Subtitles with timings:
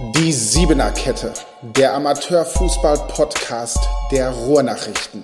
[0.00, 1.32] Die Siebener Kette,
[1.62, 3.78] der Amateurfußball-Podcast
[4.10, 5.22] der Ruhrnachrichten.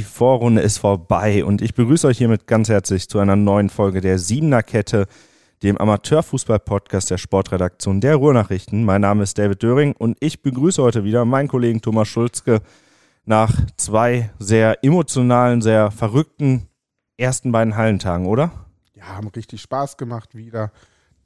[0.00, 4.00] Die Vorrunde ist vorbei und ich begrüße euch hiermit ganz herzlich zu einer neuen Folge
[4.00, 5.06] der Siebener Kette,
[5.62, 8.86] dem Amateurfußball-Podcast der Sportredaktion der Ruhrnachrichten.
[8.86, 12.62] Mein Name ist David Döring und ich begrüße heute wieder meinen Kollegen Thomas Schulzke
[13.26, 16.68] nach zwei sehr emotionalen, sehr verrückten
[17.18, 18.50] ersten beiden Hallentagen, oder?
[18.94, 20.72] Ja, haben richtig Spaß gemacht wieder.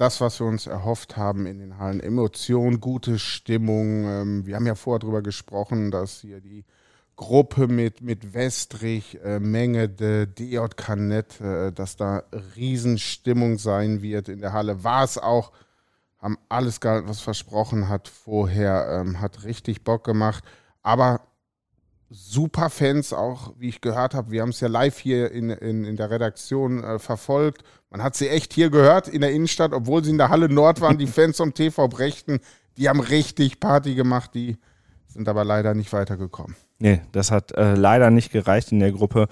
[0.02, 2.00] Das, was wir uns erhofft haben in den Hallen.
[2.00, 4.02] Emotion, gute Stimmung.
[4.04, 6.64] Ähm, wir haben ja vorher darüber gesprochen, dass hier die
[7.14, 12.24] Gruppe mit, mit Westrich, äh, Mengede, DJK Net, äh, dass da
[12.56, 14.82] Riesenstimmung sein wird in der Halle.
[14.82, 15.52] War es auch.
[16.18, 18.88] Haben alles gehalten, was versprochen hat vorher.
[18.90, 20.42] Ähm, hat richtig Bock gemacht.
[20.82, 21.20] Aber
[22.10, 24.32] super Fans auch, wie ich gehört habe.
[24.32, 27.62] Wir haben es ja live hier in, in, in der Redaktion äh, verfolgt.
[27.92, 30.80] Man hat sie echt hier gehört in der Innenstadt, obwohl sie in der Halle Nord
[30.80, 30.96] waren.
[30.96, 32.40] Die Fans vom TV Brechten,
[32.78, 34.30] die haben richtig Party gemacht.
[34.32, 34.56] Die
[35.08, 36.56] sind aber leider nicht weitergekommen.
[36.78, 39.28] Nee, das hat äh, leider nicht gereicht in der Gruppe.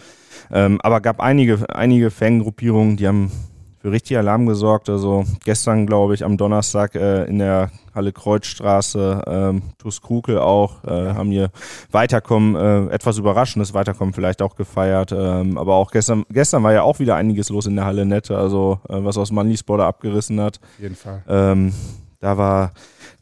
[0.50, 3.32] Ähm, aber gab einige, einige Fangruppierungen, die haben
[3.80, 4.90] für richtig Alarm gesorgt.
[4.90, 10.84] Also gestern, glaube ich, am Donnerstag äh, in der Halle Kreuzstraße, ähm, TuS Krukel auch,
[10.84, 11.50] äh, haben hier
[11.90, 15.12] Weiterkommen, äh, etwas überraschendes Weiterkommen vielleicht auch gefeiert.
[15.12, 18.36] Ähm, aber auch gestern, gestern war ja auch wieder einiges los in der Halle Nette,
[18.36, 20.60] also äh, was aus Manlispor da abgerissen hat.
[20.62, 21.22] Auf jeden Fall.
[21.26, 21.72] Ähm,
[22.20, 22.72] da war,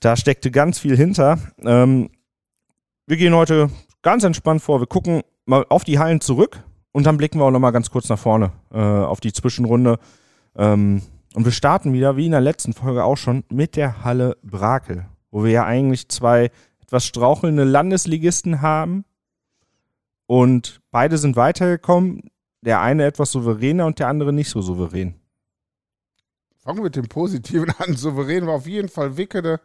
[0.01, 1.39] da steckte ganz viel hinter.
[1.62, 2.11] Ähm,
[3.06, 3.70] wir gehen heute
[4.03, 4.81] ganz entspannt vor.
[4.81, 8.09] Wir gucken mal auf die Hallen zurück und dann blicken wir auch nochmal ganz kurz
[8.09, 9.98] nach vorne äh, auf die Zwischenrunde.
[10.56, 11.02] Ähm,
[11.34, 15.06] und wir starten wieder, wie in der letzten Folge auch schon, mit der Halle Brakel,
[15.30, 19.05] wo wir ja eigentlich zwei etwas strauchelnde Landesligisten haben.
[20.27, 22.30] Und beide sind weitergekommen.
[22.60, 25.14] Der eine etwas souveräner und der andere nicht so souverän.
[26.56, 27.94] Fangen wir mit dem Positiven an.
[27.94, 29.60] Souverän war auf jeden Fall Wickede.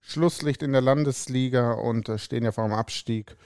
[0.00, 3.36] Schlusslicht in der Landesliga und äh, stehen ja vor dem Abstieg.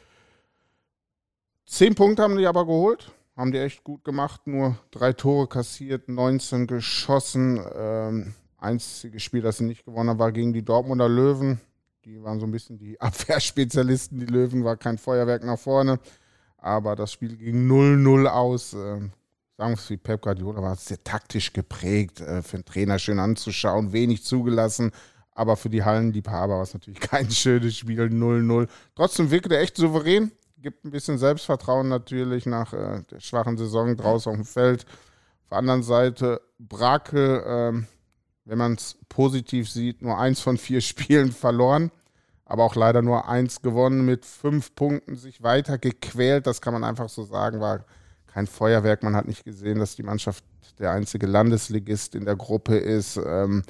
[1.65, 4.47] Zehn Punkte haben die aber geholt haben die echt gut gemacht.
[4.47, 7.65] Nur drei Tore kassiert, 19 geschossen.
[7.75, 11.61] Ähm, einziges Spiel, das sie nicht gewonnen haben, war gegen die Dortmunder Löwen.
[12.05, 14.19] Die waren so ein bisschen die Abwehrspezialisten.
[14.19, 16.01] Die Löwen war kein Feuerwerk nach vorne.
[16.57, 18.73] Aber das Spiel ging 0-0 aus.
[18.73, 19.13] Ähm,
[19.57, 22.21] sagen wir es wie Pep Guardiola, war sehr taktisch geprägt.
[22.21, 24.91] Äh, für den Trainer schön anzuschauen, wenig zugelassen.
[25.31, 28.69] Aber für die Hallenliebhaber war es natürlich kein schönes Spiel, 0-0.
[28.97, 33.97] Trotzdem wirkte er echt souverän gibt ein bisschen Selbstvertrauen natürlich nach äh, der schwachen Saison
[33.97, 34.85] draußen auf dem Feld.
[35.43, 37.87] Auf der anderen Seite Brakel, ähm,
[38.45, 41.91] wenn man es positiv sieht, nur eins von vier Spielen verloren,
[42.45, 46.47] aber auch leider nur eins gewonnen, mit fünf Punkten sich weiter gequält.
[46.47, 47.85] Das kann man einfach so sagen, war
[48.27, 49.03] kein Feuerwerk.
[49.03, 50.45] Man hat nicht gesehen, dass die Mannschaft
[50.79, 53.17] der einzige Landesligist in der Gruppe ist.
[53.17, 53.63] Ähm,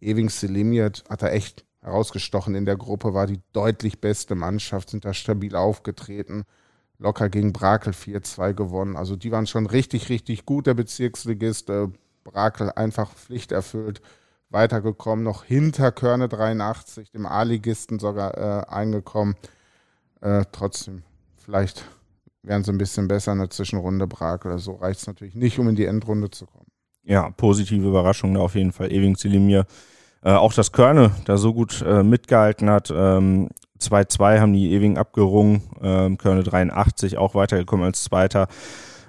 [0.00, 5.04] Ewing Selimiert hat er echt herausgestochen in der Gruppe, war die deutlich beste Mannschaft, sind
[5.04, 6.44] da stabil aufgetreten.
[6.98, 8.96] Locker gegen Brakel 4-2 gewonnen.
[8.96, 11.70] Also die waren schon richtig, richtig gut, der Bezirksligist.
[11.70, 11.88] Äh,
[12.24, 14.00] Brakel einfach Pflicht erfüllt,
[14.50, 19.36] weitergekommen, noch hinter Körne 83, dem A-Ligisten sogar äh, eingekommen.
[20.20, 21.04] Äh, trotzdem,
[21.36, 21.84] vielleicht
[22.42, 24.58] wären sie ein bisschen besser in der Zwischenrunde Brakel.
[24.58, 26.66] So reicht es natürlich nicht, um in die Endrunde zu kommen.
[27.04, 28.90] Ja, positive Überraschung auf jeden Fall.
[28.90, 29.66] Ewing Zilimir
[30.26, 32.90] äh, auch dass Körne da so gut äh, mitgehalten hat.
[32.90, 35.62] 2-2 ähm, haben die Ewing abgerungen.
[35.80, 38.48] Ähm, Körne 83 auch weitergekommen als Zweiter.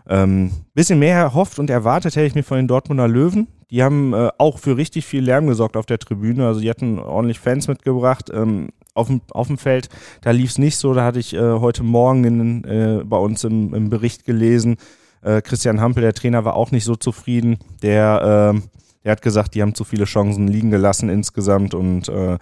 [0.07, 3.47] Ähm, bisschen mehr erhofft und erwartet hätte ich mir von den Dortmunder Löwen.
[3.72, 6.45] Die haben äh, auch für richtig viel Lärm gesorgt auf der Tribüne.
[6.45, 8.29] Also die hatten ordentlich Fans mitgebracht.
[8.31, 9.89] Ähm, auf, dem, auf dem Feld,
[10.22, 10.94] da lief es nicht so.
[10.94, 14.77] Da hatte ich äh, heute Morgen in, äh, bei uns im, im Bericht gelesen.
[15.23, 17.57] Äh, Christian Hampel, der Trainer, war auch nicht so zufrieden.
[17.81, 18.63] Der ähm,
[19.07, 22.38] er hat gesagt, die haben zu viele Chancen liegen gelassen insgesamt und äh,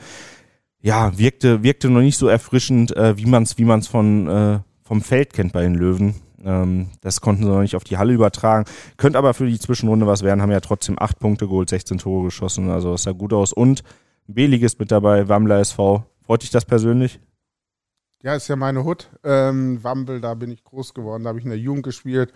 [0.81, 5.02] ja, wirkte, wirkte noch nicht so erfrischend, äh, wie man es wie man's äh, vom
[5.02, 6.16] Feld kennt bei den Löwen.
[6.44, 8.66] Ähm, das konnten sie noch nicht auf die Halle übertragen.
[8.98, 12.26] Könnte aber für die Zwischenrunde was werden, haben ja trotzdem acht Punkte geholt, 16 Tore
[12.26, 13.53] geschossen, also das sah gut aus.
[13.53, 13.84] Und
[14.26, 16.03] B-Lig ist mit dabei, Wambler SV.
[16.26, 17.20] Freut dich das persönlich?
[18.23, 19.11] Ja, ist ja meine Hut.
[19.23, 22.34] Ähm, Wambel, da bin ich groß geworden, da habe ich in der Jugend gespielt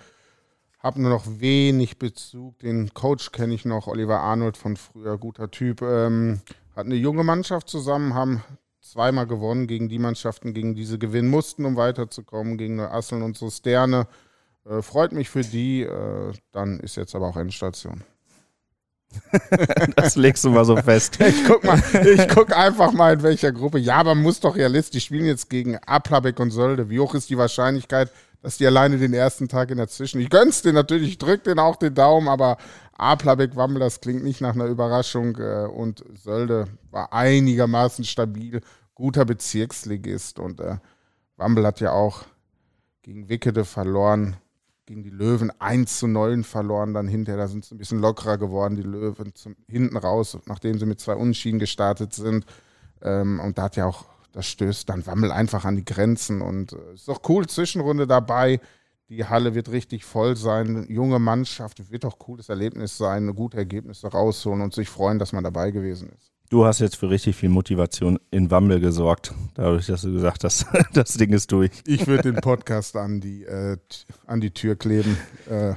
[0.80, 2.60] habe nur noch wenig Bezug.
[2.60, 5.82] Den Coach kenne ich noch, Oliver Arnold von früher, guter Typ.
[5.82, 6.42] Ähm,
[6.76, 8.42] hat eine junge Mannschaft zusammen, haben
[8.82, 13.38] zweimal gewonnen gegen die Mannschaften, gegen die sie gewinnen mussten, um weiterzukommen, gegen Neuasseln und
[13.38, 14.08] so Sterne.
[14.66, 15.82] Äh, freut mich für die.
[15.82, 18.04] Äh, dann ist jetzt aber auch Endstation.
[19.96, 21.20] das legst du mal so fest.
[21.28, 23.80] ich guck mal, ich guck einfach mal in welcher Gruppe.
[23.80, 26.90] Ja, aber man muss doch realistisch spielen jetzt gegen Aplabeck und Sölde.
[26.90, 30.22] Wie hoch ist die Wahrscheinlichkeit, dass die alleine den ersten Tag in der Zwischen.
[30.22, 32.58] Ich gönn's dir natürlich, ich drück den auch den Daumen, aber
[32.94, 35.38] Aplabeck-Wammel, das klingt nicht nach einer Überraschung.
[35.38, 38.62] Äh, und Sölde war einigermaßen stabil,
[38.96, 40.40] guter Bezirksligist.
[40.40, 40.78] Und äh,
[41.38, 42.24] Wammel hat ja auch
[43.02, 44.38] gegen Wickede verloren,
[44.86, 46.94] gegen die Löwen 1 zu 9 verloren.
[46.94, 50.80] Dann hinterher, da sind sie ein bisschen lockerer geworden, die Löwen zum, hinten raus, nachdem
[50.80, 52.46] sie mit zwei Unschienen gestartet sind.
[53.02, 56.42] Ähm, und da hat ja auch, das stößt dann Wammel einfach an die Grenzen.
[56.42, 58.60] Und äh, ist doch cool, Zwischenrunde dabei.
[59.10, 60.86] Die Halle wird richtig voll sein.
[60.88, 65.34] Junge Mannschaft, wird doch ein cooles Erlebnis sein, gute Ergebnisse rausholen und sich freuen, dass
[65.34, 66.32] man dabei gewesen ist.
[66.50, 70.66] Du hast jetzt für richtig viel Motivation in Wammel gesorgt, dadurch, dass du gesagt hast,
[70.94, 71.70] das Ding ist durch.
[71.86, 73.78] Ich würde den Podcast an die, äh,
[74.26, 75.16] an die Tür kleben,
[75.48, 75.74] äh,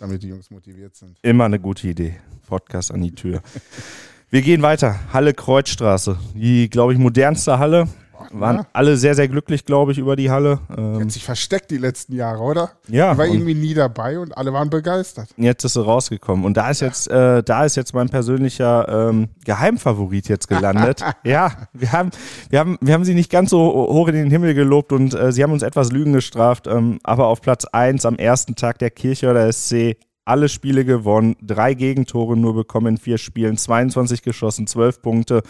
[0.00, 1.16] damit die Jungs motiviert sind.
[1.22, 2.16] Immer eine gute Idee.
[2.48, 3.40] Podcast an die Tür.
[4.32, 4.94] Wir gehen weiter.
[5.12, 6.16] Halle Kreuzstraße.
[6.36, 7.88] Die, glaube ich, modernste Halle
[8.30, 8.66] waren ja.
[8.72, 10.60] alle sehr, sehr glücklich, glaube ich, über die Halle.
[10.70, 12.70] Ähm, die hat sich versteckt die letzten Jahre, oder?
[12.86, 13.12] Ja.
[13.12, 15.30] Die war irgendwie nie dabei und alle waren begeistert.
[15.36, 16.44] Jetzt ist sie rausgekommen.
[16.44, 21.02] Und da ist jetzt, äh, da ist jetzt mein persönlicher ähm, Geheimfavorit jetzt gelandet.
[21.24, 22.10] ja, wir haben,
[22.50, 25.32] wir, haben, wir haben sie nicht ganz so hoch in den Himmel gelobt und äh,
[25.32, 26.68] sie haben uns etwas Lügen gestraft.
[26.68, 29.96] Ähm, aber auf Platz 1 am ersten Tag der Kirche oder SC
[30.30, 35.42] alle Spiele gewonnen, drei Gegentore nur bekommen in vier Spielen, 22 geschossen, 12 Punkte.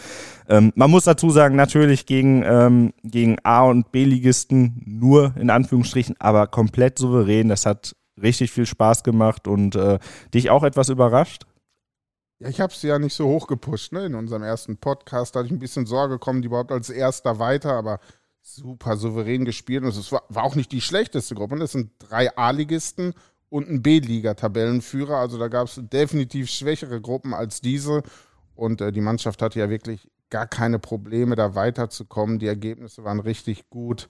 [0.49, 6.15] Ähm, man muss dazu sagen, natürlich gegen, ähm, gegen A- und B-Ligisten nur in Anführungsstrichen,
[6.19, 7.47] aber komplett souverän.
[7.47, 9.99] Das hat richtig viel Spaß gemacht und äh,
[10.33, 11.45] dich auch etwas überrascht?
[12.39, 13.93] Ja, ich habe es ja nicht so hoch gepusht.
[13.93, 14.05] Ne?
[14.07, 17.73] In unserem ersten Podcast hatte ich ein bisschen Sorge, kommen die überhaupt als Erster weiter,
[17.73, 17.99] aber
[18.41, 19.83] super souverän gespielt.
[19.83, 21.57] Und es war, war auch nicht die schlechteste Gruppe.
[21.57, 23.13] Das sind drei A-Ligisten
[23.51, 25.17] und ein B-Liga-Tabellenführer.
[25.17, 28.01] Also da gab es definitiv schwächere Gruppen als diese.
[28.55, 32.39] Und äh, die Mannschaft hatte ja wirklich gar keine Probleme, da weiterzukommen.
[32.39, 34.07] Die Ergebnisse waren richtig gut.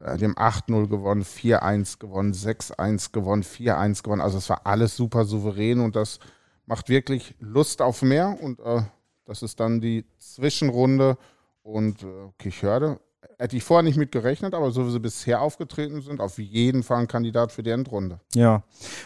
[0.00, 4.20] Äh, haben 8-0 gewonnen, 4-1 gewonnen, 6-1 gewonnen, 4-1 gewonnen.
[4.20, 6.18] Also es war alles super souverän und das
[6.66, 8.36] macht wirklich Lust auf mehr.
[8.38, 8.82] Und äh,
[9.24, 11.16] das ist dann die Zwischenrunde.
[11.62, 12.06] Und äh,
[12.38, 13.00] Kichörde
[13.38, 16.82] hätte ich vorher nicht mit gerechnet, aber so wie sie bisher aufgetreten sind, auf jeden
[16.82, 18.20] Fall ein Kandidat für die Endrunde.
[18.34, 18.62] Ja.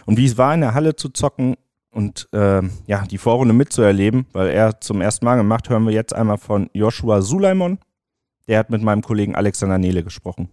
[0.07, 1.57] Und wie es war, in der Halle zu zocken
[1.91, 6.15] und äh, ja, die Vorrunde mitzuerleben, weil er zum ersten Mal gemacht, hören wir jetzt
[6.15, 7.79] einmal von Joshua Sulaimon.
[8.47, 10.49] Der hat mit meinem Kollegen Alexander Nele gesprochen.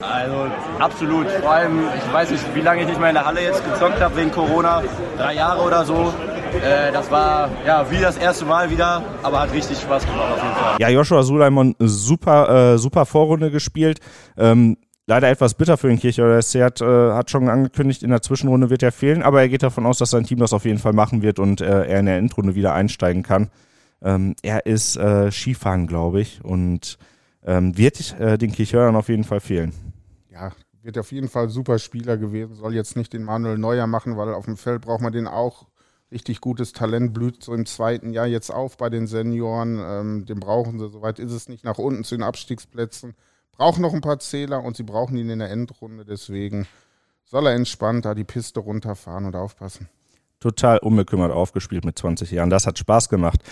[0.00, 0.46] Also
[0.78, 1.28] absolut.
[1.28, 4.00] Vor allem, ich weiß nicht, wie lange ich nicht mehr in der Halle jetzt gezockt
[4.00, 4.82] habe wegen Corona.
[5.16, 6.12] Drei Jahre oder so.
[6.56, 10.42] Äh, das war ja wie das erste Mal wieder, aber hat richtig Spaß gemacht auf
[10.42, 10.76] jeden Fall.
[10.80, 14.00] Ja, Joshua Sulaimon, super, äh, super Vorrunde gespielt.
[14.36, 16.24] Ähm, leider etwas bitter für den Kircher.
[16.26, 19.62] Er hat, äh, hat schon angekündigt, in der Zwischenrunde wird er fehlen, aber er geht
[19.62, 22.06] davon aus, dass sein Team das auf jeden Fall machen wird und äh, er in
[22.06, 23.50] der Endrunde wieder einsteigen kann.
[24.02, 26.98] Ähm, er ist äh, Skifahren, glaube ich, und
[27.44, 29.72] ähm, wird äh, den Kirchhörern auf jeden Fall fehlen.
[30.30, 30.52] Ja,
[30.82, 32.54] wird auf jeden Fall super Spieler gewesen.
[32.54, 35.66] Soll jetzt nicht den Manuel Neuer machen, weil auf dem Feld braucht man den auch
[36.10, 39.78] richtig gutes Talent, blüht so im zweiten Jahr jetzt auf bei den Senioren.
[39.80, 43.14] Ähm, den brauchen sie, soweit ist es nicht, nach unten zu den Abstiegsplätzen.
[43.52, 46.66] Brauchen noch ein paar Zähler und sie brauchen ihn in der Endrunde, deswegen
[47.24, 49.88] soll er entspannt da die Piste runterfahren und aufpassen.
[50.40, 52.48] Total unbekümmert aufgespielt mit 20 Jahren.
[52.48, 53.42] Das hat Spaß gemacht.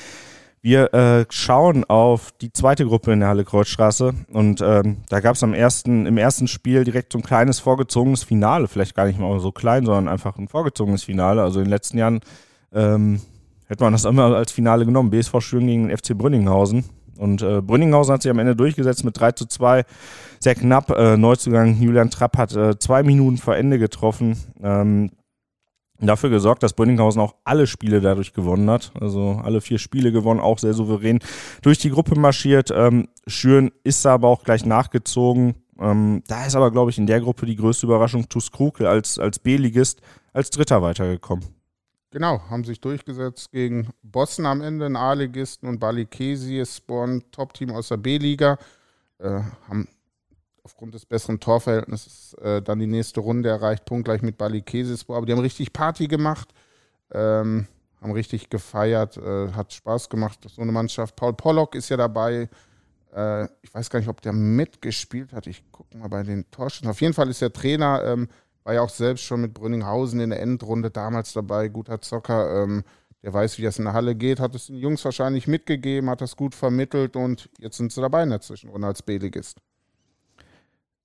[0.67, 5.37] Wir äh, schauen auf die zweite Gruppe in der Halle Kreuzstraße und ähm, da gab
[5.37, 9.39] es ersten, im ersten Spiel direkt so ein kleines vorgezogenes Finale, vielleicht gar nicht mal
[9.39, 11.41] so klein, sondern einfach ein vorgezogenes Finale.
[11.41, 12.19] Also in den letzten Jahren
[12.75, 13.21] ähm,
[13.69, 15.11] hätte man das immer als Finale genommen.
[15.11, 16.85] BSV Schüren gegen den FC Brünninghausen.
[17.17, 19.85] Und äh, Brünninghausen hat sich am Ende durchgesetzt mit 3 zu 2.
[20.41, 20.91] Sehr knapp.
[20.91, 24.37] Äh, Neuzugang Julian Trapp hat äh, zwei Minuten vor Ende getroffen.
[24.61, 25.13] Ähm,
[26.01, 28.93] dafür gesorgt, dass Brünninghausen auch alle Spiele dadurch gewonnen hat.
[29.01, 31.21] Also alle vier Spiele gewonnen, auch sehr souverän
[31.63, 32.71] durch die Gruppe marschiert.
[32.75, 35.55] Ähm, Schüren ist aber auch gleich nachgezogen.
[35.79, 39.19] Ähm, da ist aber, glaube ich, in der Gruppe die größte Überraschung TuS Krukel als,
[39.19, 40.01] als B-Ligist
[40.33, 41.45] als Dritter weitergekommen.
[42.11, 47.89] Genau, haben sich durchgesetzt gegen Bossen am Ende, ein A-Ligisten und Balikesi, Spawn, Top-Team aus
[47.89, 48.59] der B-Liga.
[49.19, 49.89] Äh, haben
[50.67, 55.17] aufgrund des besseren Torverhältnisses äh, dann die nächste Runde erreicht, punktgleich mit Balikesispor.
[55.17, 56.49] Aber die haben richtig Party gemacht,
[57.13, 57.69] ähm,
[58.01, 60.41] haben richtig gefeiert, äh, hat Spaß gemacht.
[60.49, 61.15] So eine Mannschaft.
[61.15, 62.49] Paul Pollock ist ja dabei.
[63.15, 65.47] Äh, ich weiß gar nicht, ob der mitgespielt hat.
[65.47, 66.89] Ich gucke mal bei den Torschüssen.
[66.89, 68.03] Auf jeden Fall ist der Trainer.
[68.05, 68.29] Ähm,
[68.65, 72.65] war ja auch selbst schon mit Brünninghausen in der Endrunde damals dabei, guter Zocker.
[72.65, 72.83] Ähm,
[73.23, 76.21] der weiß, wie das in der Halle geht, hat es den Jungs wahrscheinlich mitgegeben, hat
[76.21, 79.61] das gut vermittelt und jetzt sind sie dabei in der Zwischenrunde als B-Ligist.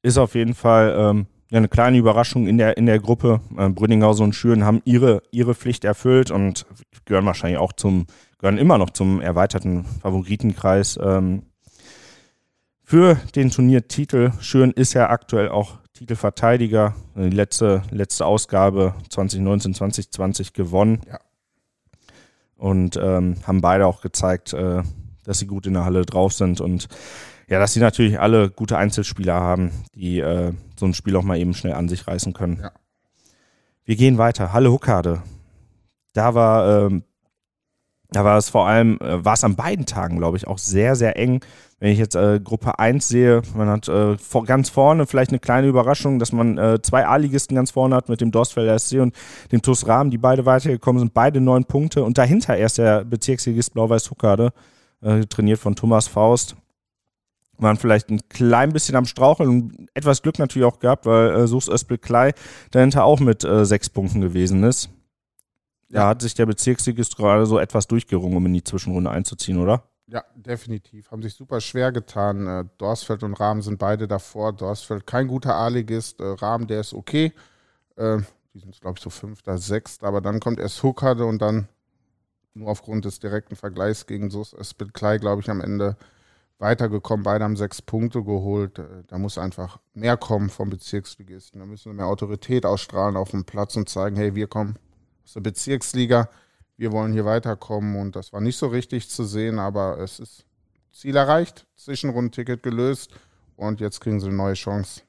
[0.03, 3.41] Ist auf jeden Fall ähm, ja, eine kleine Überraschung in der, in der Gruppe.
[3.57, 6.65] Äh, Brünninghausen und Schüren haben ihre, ihre Pflicht erfüllt und
[7.05, 8.07] gehören wahrscheinlich auch zum,
[8.39, 10.97] gehören immer noch zum erweiterten Favoritenkreis.
[11.01, 11.43] Ähm,
[12.83, 14.31] für den Turniertitel.
[14.39, 16.95] Schüren ist ja aktuell auch Titelverteidiger.
[17.15, 21.01] Die letzte, letzte Ausgabe 2019, 2020 gewonnen.
[21.07, 21.19] Ja.
[22.57, 24.83] und ähm, haben beide auch gezeigt, äh,
[25.23, 26.87] dass sie gut in der Halle drauf sind und
[27.51, 31.37] ja, dass sie natürlich alle gute Einzelspieler haben, die äh, so ein Spiel auch mal
[31.37, 32.59] eben schnell an sich reißen können.
[32.63, 32.71] Ja.
[33.83, 34.53] Wir gehen weiter.
[34.53, 35.21] Halle Huckade.
[36.13, 37.03] Da war, ähm,
[38.09, 40.95] da war es vor allem, äh, war es an beiden Tagen, glaube ich, auch sehr,
[40.95, 41.43] sehr eng.
[41.79, 45.39] Wenn ich jetzt äh, Gruppe 1 sehe, man hat äh, vor, ganz vorne vielleicht eine
[45.39, 49.13] kleine Überraschung, dass man äh, zwei A-Ligisten ganz vorne hat mit dem Dorstfelder SC und
[49.51, 52.05] dem TuS Rahmen, die beide weitergekommen sind, beide neun Punkte.
[52.05, 54.53] Und dahinter erst der Bezirksligist Blau-Weiß Huckade,
[55.01, 56.55] äh, trainiert von Thomas Faust
[57.61, 61.47] waren vielleicht ein klein bisschen am Straucheln und etwas Glück natürlich auch gehabt, weil äh,
[61.47, 62.33] Sus Öspel Klei
[62.71, 64.89] dahinter auch mit äh, sechs Punkten gewesen ist.
[65.89, 69.83] Da hat sich der Bezirksligist gerade so etwas durchgerungen, um in die Zwischenrunde einzuziehen, oder?
[70.07, 71.11] Ja, definitiv.
[71.11, 72.47] Haben sich super schwer getan.
[72.47, 74.53] Äh, Dorsfeld und Rahmen sind beide davor.
[74.53, 76.19] Dorsfeld kein guter A-Ligist.
[76.19, 77.33] Äh, Rahmen, der ist okay.
[77.95, 78.19] Äh,
[78.53, 80.07] die sind, glaube ich, so fünfter, sechster.
[80.07, 81.67] Aber dann kommt erst Huckade und dann
[82.53, 85.95] nur aufgrund des direkten Vergleichs gegen Sus Öspel Klei, glaube ich, am Ende
[86.61, 87.23] weitergekommen.
[87.23, 88.79] Beide haben sechs Punkte geholt.
[88.79, 91.59] Äh, da muss einfach mehr kommen vom Bezirksligisten.
[91.59, 94.77] Da müssen wir mehr Autorität ausstrahlen auf dem Platz und zeigen, hey, wir kommen
[95.25, 96.29] aus der Bezirksliga,
[96.77, 97.97] wir wollen hier weiterkommen.
[97.97, 100.45] Und das war nicht so richtig zu sehen, aber es ist
[100.91, 103.11] Ziel erreicht, Zwischenrundenticket gelöst
[103.55, 105.01] und jetzt kriegen sie eine neue Chance.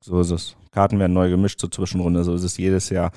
[0.00, 0.56] So ist es.
[0.70, 3.12] Karten werden neu gemischt zur Zwischenrunde, so ist es jedes Jahr.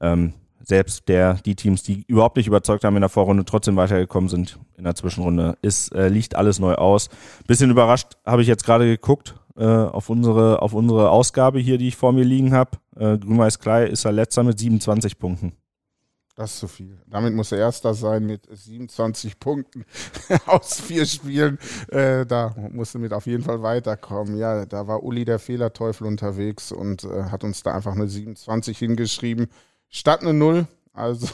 [0.00, 4.28] Ähm, selbst der, die Teams, die überhaupt nicht überzeugt haben in der Vorrunde, trotzdem weitergekommen
[4.28, 7.08] sind in der Zwischenrunde, ist, äh, liegt alles neu aus.
[7.46, 11.88] Bisschen überrascht habe ich jetzt gerade geguckt äh, auf, unsere, auf unsere Ausgabe hier, die
[11.88, 12.78] ich vor mir liegen habe.
[12.96, 15.52] Äh, Grün-Weiß Klei ist er letzter mit 27 Punkten.
[16.36, 16.98] Das ist zu viel.
[17.06, 19.84] Damit muss er Erster sein mit 27 Punkten
[20.46, 21.58] aus vier Spielen.
[21.88, 24.38] Äh, da musste mit auf jeden Fall weiterkommen.
[24.38, 28.78] Ja, da war Uli der Fehlerteufel unterwegs und äh, hat uns da einfach eine 27
[28.78, 29.48] hingeschrieben
[29.90, 30.66] statt eine Null.
[30.92, 31.28] Also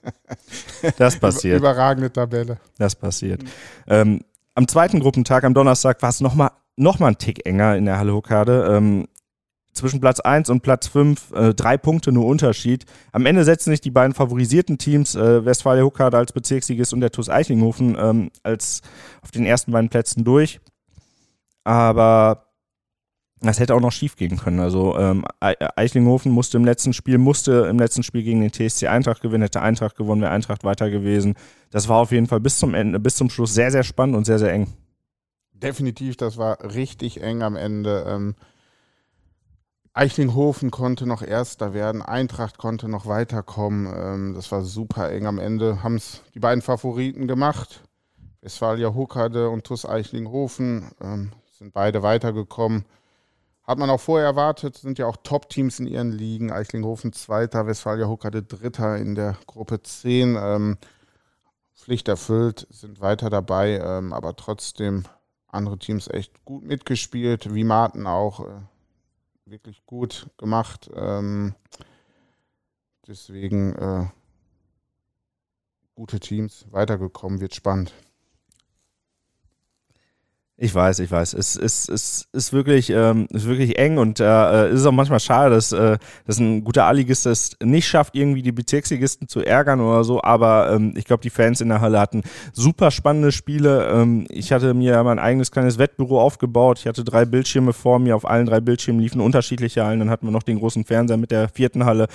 [0.98, 1.58] das passiert.
[1.58, 2.58] Überragende Tabelle.
[2.78, 3.42] Das passiert.
[3.86, 4.20] Ähm,
[4.54, 7.98] am zweiten Gruppentag, am Donnerstag, war es nochmal noch mal ein Tick enger in der
[7.98, 8.66] Halle Hokkade.
[8.70, 9.06] Ähm,
[9.72, 12.86] zwischen Platz 1 und Platz 5 äh, drei Punkte nur Unterschied.
[13.12, 17.12] Am Ende setzen sich die beiden favorisierten Teams, äh, Westfalia Huckade als Bezirksligist und der
[17.12, 18.82] TuS Eichlinghofen, ähm, als
[19.22, 20.60] auf den ersten beiden Plätzen durch.
[21.62, 22.49] Aber
[23.40, 24.60] das hätte auch noch schief gehen können.
[24.60, 29.22] Also ähm, Eichlinghofen musste im letzten Spiel, musste im letzten Spiel gegen den TSC Eintracht
[29.22, 31.34] gewinnen, hätte Eintracht gewonnen, wäre Eintracht weiter gewesen.
[31.70, 34.24] Das war auf jeden Fall bis zum Ende, bis zum Schluss sehr, sehr spannend und
[34.24, 34.66] sehr, sehr eng.
[35.54, 38.04] Definitiv, das war richtig eng am Ende.
[38.06, 38.34] Ähm,
[39.92, 43.92] Eichlinghofen konnte noch Erster werden, Eintracht konnte noch weiterkommen.
[43.94, 45.82] Ähm, das war super eng am Ende.
[45.82, 47.82] Haben es die beiden Favoriten gemacht.
[48.42, 52.84] Westfalia Huckade und TuS Eichlinghofen ähm, sind beide weitergekommen.
[53.70, 56.50] Hat man auch vorher erwartet, sind ja auch Top-Teams in ihren Ligen.
[56.50, 60.36] Eichlinghofen Zweiter, Westfalia Huckade Dritter in der Gruppe 10.
[60.36, 60.76] Ähm,
[61.76, 65.04] Pflicht erfüllt, sind weiter dabei, ähm, aber trotzdem
[65.46, 68.60] andere Teams echt gut mitgespielt, wie Martin auch äh,
[69.44, 70.90] wirklich gut gemacht.
[70.92, 71.54] Ähm,
[73.06, 74.06] deswegen äh,
[75.94, 77.94] gute Teams, weitergekommen, wird spannend.
[80.62, 81.32] Ich weiß, ich weiß.
[81.32, 85.18] Es ist, es ist, wirklich, ähm, ist wirklich eng und äh, es ist auch manchmal
[85.18, 89.80] schade, dass, äh, dass ein guter A-Ligist es nicht schafft, irgendwie die Bezirksligisten zu ärgern
[89.80, 90.22] oder so.
[90.22, 93.88] Aber ähm, ich glaube, die Fans in der Halle hatten super spannende Spiele.
[93.90, 96.80] Ähm, ich hatte mir mein eigenes kleines Wettbüro aufgebaut.
[96.80, 98.14] Ich hatte drei Bildschirme vor mir.
[98.14, 100.00] Auf allen drei Bildschirmen liefen unterschiedliche Hallen.
[100.00, 102.06] Dann hatten wir noch den großen Fernseher mit der vierten Halle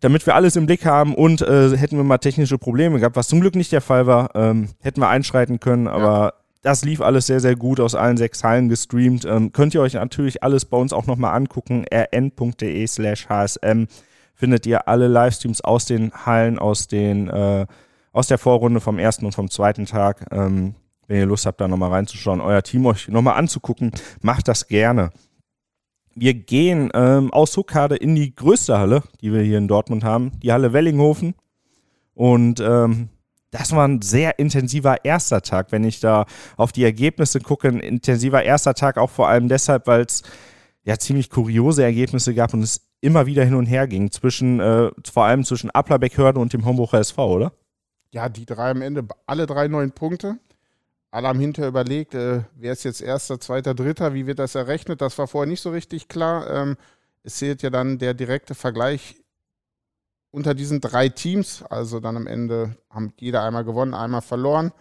[0.00, 3.28] damit wir alles im Blick haben und äh, hätten wir mal technische Probleme gehabt, was
[3.28, 6.34] zum Glück nicht der Fall war, ähm, hätten wir einschreiten können, aber.
[6.64, 9.26] Das lief alles sehr, sehr gut aus allen sechs Hallen gestreamt.
[9.26, 11.84] Ähm, könnt ihr euch natürlich alles bei uns auch nochmal angucken.
[11.92, 13.84] rn.de slash hsm
[14.34, 17.66] findet ihr alle Livestreams aus den Hallen, aus, den, äh,
[18.14, 20.26] aus der Vorrunde vom ersten und vom zweiten Tag.
[20.30, 20.74] Ähm,
[21.06, 23.92] wenn ihr Lust habt, da nochmal reinzuschauen, euer Team euch nochmal anzugucken,
[24.22, 25.10] macht das gerne.
[26.14, 30.32] Wir gehen ähm, aus Huckade in die größte Halle, die wir hier in Dortmund haben,
[30.42, 31.34] die Halle Wellinghofen.
[32.14, 33.10] Und ähm,
[33.54, 37.68] das war ein sehr intensiver erster Tag, wenn ich da auf die Ergebnisse gucke.
[37.68, 40.24] Ein intensiver erster Tag auch vor allem deshalb, weil es
[40.82, 44.90] ja ziemlich kuriose Ergebnisse gab und es immer wieder hin und her ging zwischen, äh,
[45.08, 47.52] vor allem zwischen Applerbeck-Hörde und dem Homburger SV, oder?
[48.10, 50.36] Ja, die drei am Ende, alle drei neun Punkte.
[51.12, 55.00] Alle haben hinterher überlegt, äh, wer ist jetzt erster, zweiter, dritter, wie wird das errechnet?
[55.00, 56.50] Das war vorher nicht so richtig klar.
[56.50, 56.76] Ähm,
[57.22, 59.14] es zählt ja dann der direkte Vergleich
[60.34, 64.72] unter diesen drei Teams, also dann am Ende haben jeder einmal gewonnen, einmal verloren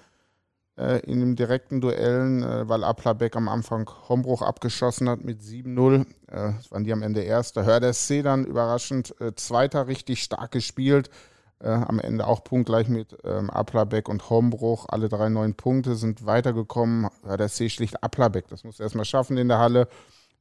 [0.78, 6.08] äh, in den direkten Duellen, äh, weil Aplabeck am Anfang Hombruch abgeschossen hat mit 7-0.
[6.28, 7.66] Äh, waren die am Ende Erster.
[7.66, 11.12] Hörder SC dann überraschend äh, Zweiter, richtig stark gespielt.
[11.60, 14.88] Äh, am Ende auch punktgleich mit ähm, Aplabeck und Hombruch.
[14.90, 17.10] Alle drei neun Punkte sind weitergekommen.
[17.28, 18.48] Ja, der C schlicht Aplabeck.
[18.48, 19.88] Das muss er erstmal schaffen in der Halle.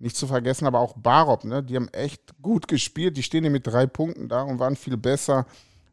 [0.02, 1.62] Nicht zu vergessen, aber auch Barop, ne?
[1.62, 3.16] Die haben echt gut gespielt.
[3.16, 5.46] Die stehen hier mit drei Punkten da und waren viel besser.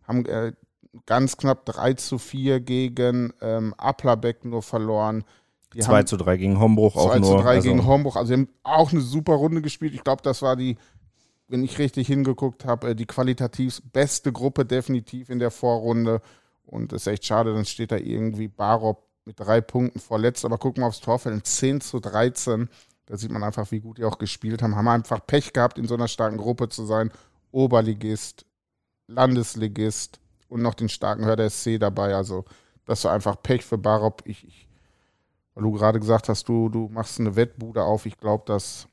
[0.07, 0.53] Haben äh,
[1.05, 5.25] ganz knapp 3 zu 4 gegen ähm, Aplabeck nur verloren.
[5.75, 7.23] Die 2 zu 3 gegen Hombruch auch nur.
[7.23, 8.15] 2 zu 3 also gegen Hombruch.
[8.15, 9.93] Also, sie haben auch eine super Runde gespielt.
[9.93, 10.77] Ich glaube, das war die,
[11.47, 16.23] wenn ich richtig hingeguckt habe, äh, die qualitativ beste Gruppe definitiv in der Vorrunde.
[16.65, 20.45] Und es ist echt schade, dann steht da irgendwie Barop mit drei Punkten vorletzt.
[20.45, 22.69] Aber gucken wir aufs Torfeld, 10 zu 13.
[23.09, 24.75] Da sieht man einfach, wie gut die auch gespielt haben.
[24.75, 27.11] Haben einfach Pech gehabt, in so einer starken Gruppe zu sein.
[27.51, 28.45] Oberligist,
[29.07, 32.13] Landesligist und noch den starken Hörder SC dabei.
[32.13, 32.45] Also,
[32.85, 34.21] das war einfach Pech für Barop.
[34.25, 34.67] Ich, ich,
[35.55, 38.05] weil du gerade gesagt hast, du, du machst eine Wettbude auf.
[38.05, 38.87] Ich glaube, dass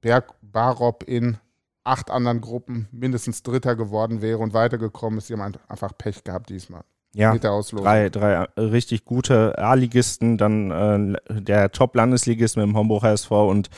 [0.00, 1.38] Berg Barop in
[1.84, 5.28] acht anderen Gruppen mindestens Dritter geworden wäre und weitergekommen ist.
[5.28, 6.82] Sie haben einfach Pech gehabt diesmal
[7.14, 13.68] ja, drei, drei richtig gute A-Ligisten, dann äh, der Top-Landesligist mit dem Homburg HSV und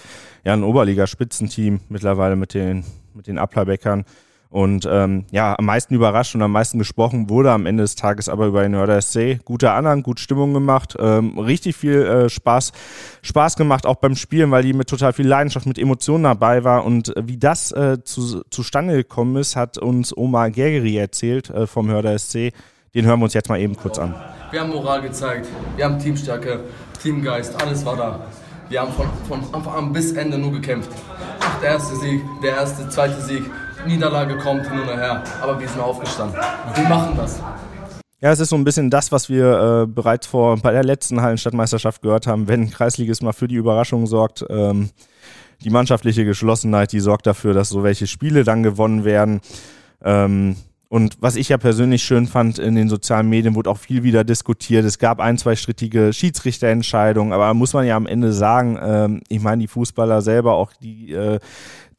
[0.45, 2.85] ja, ein Oberliga-Spitzenteam mittlerweile mit den,
[3.15, 4.05] mit den Applerbeckern.
[4.53, 8.29] Und ähm, ja, am meisten überrascht und am meisten gesprochen wurde am Ende des Tages
[8.29, 9.43] aber über den Nörder SC.
[9.47, 12.73] Guter Anhang, gut Stimmung gemacht, ähm, richtig viel äh, Spaß,
[13.23, 16.85] Spaß gemacht, auch beim Spielen, weil die mit total viel Leidenschaft, mit Emotionen dabei war.
[16.85, 21.89] Und wie das äh, zu, zustande gekommen ist, hat uns Omar Gergeri erzählt äh, vom
[21.89, 22.53] Hörder SC.
[22.95, 24.15] Den hören wir uns jetzt mal eben kurz an.
[24.51, 26.61] Wir haben Moral gezeigt, wir haben Teamstärke,
[27.03, 28.27] Teamgeist, alles war da.
[28.69, 30.91] Wir haben von, von Anfang an bis Ende nur gekämpft.
[31.41, 33.45] Ach, der erste Sieg, der erste, zweite Sieg,
[33.87, 36.39] Niederlage kommt hin und her, aber wir sind aufgestanden.
[36.75, 37.41] Wir machen das.
[38.21, 41.23] Ja, es ist so ein bisschen das, was wir äh, bereits vor bei der letzten
[41.23, 42.47] Hallenstadtmeisterschaft gehört haben.
[42.47, 44.91] Wenn Kreisliges mal für die Überraschung sorgt, ähm,
[45.65, 49.41] die mannschaftliche Geschlossenheit, die sorgt dafür, dass so welche Spiele dann gewonnen werden.
[50.05, 50.57] Ähm,
[50.93, 54.25] und was ich ja persönlich schön fand, in den sozialen Medien wurde auch viel wieder
[54.25, 54.85] diskutiert.
[54.85, 59.41] Es gab ein, zwei strittige Schiedsrichterentscheidungen, aber muss man ja am Ende sagen, ähm, ich
[59.41, 61.39] meine, die Fußballer selber, auch die, äh,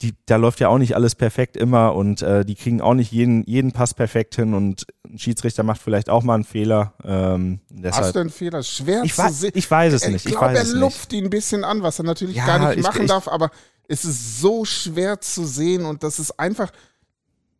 [0.00, 3.10] die, da läuft ja auch nicht alles perfekt immer und äh, die kriegen auch nicht
[3.10, 6.94] jeden, jeden Pass perfekt hin und ein Schiedsrichter macht vielleicht auch mal einen Fehler.
[7.04, 8.62] Ähm, deshalb, Hast du einen Fehler?
[8.62, 9.50] Schwer ich zu sehen.
[9.54, 10.24] Ich weiß es nicht.
[10.24, 12.84] Ich, ich glaube, er lupft ihn ein bisschen an, was er natürlich ja, gar nicht
[12.84, 13.50] machen ich, darf, aber
[13.88, 16.70] es ist so schwer zu sehen und das ist einfach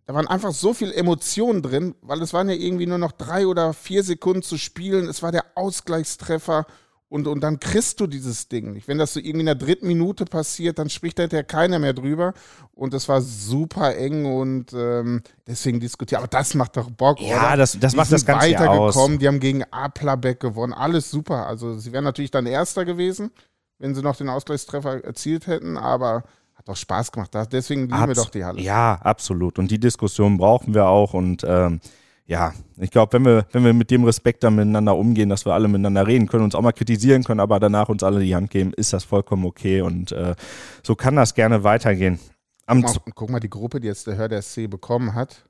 [0.07, 3.47] da waren einfach so viel Emotionen drin, weil es waren ja irgendwie nur noch drei
[3.47, 5.09] oder vier Sekunden zu spielen.
[5.09, 6.67] Es war der Ausgleichstreffer
[7.15, 8.89] und, und dann kriegst du dieses Ding nicht.
[8.89, 12.35] Wenn das so irgendwie in der dritten Minute passiert, dann spricht da keiner mehr drüber.
[12.73, 16.19] Und es war super eng und ähm, deswegen diskutiert.
[16.19, 17.57] Aber das macht doch Bock, ja, oder?
[17.59, 19.15] das, das macht das Ganze weitergekommen.
[19.15, 19.19] Aus.
[19.21, 20.73] Die haben gegen Aplabeck gewonnen.
[20.73, 21.47] Alles super.
[21.47, 23.31] Also sie wären natürlich dann Erster gewesen,
[23.79, 25.77] wenn sie noch den Ausgleichstreffer erzielt hätten.
[25.77, 26.25] Aber
[26.65, 27.31] hat doch Spaß gemacht.
[27.53, 28.61] Deswegen lieben Abs wir doch die Halle.
[28.61, 29.59] Ja, absolut.
[29.59, 31.15] Und die Diskussion brauchen wir auch.
[31.15, 31.81] Und ähm,
[32.27, 35.53] ja, ich glaube, wenn wir, wenn wir mit dem Respekt dann miteinander umgehen, dass wir
[35.53, 38.51] alle miteinander reden können, uns auch mal kritisieren können, aber danach uns alle die Hand
[38.51, 39.83] geben, ist das vollkommen okay.
[39.83, 40.35] Und äh,
[40.83, 42.19] so kann das gerne weitergehen.
[42.67, 45.45] Am guck, mal, guck mal, die Gruppe, die jetzt der Hör der SC bekommen hat,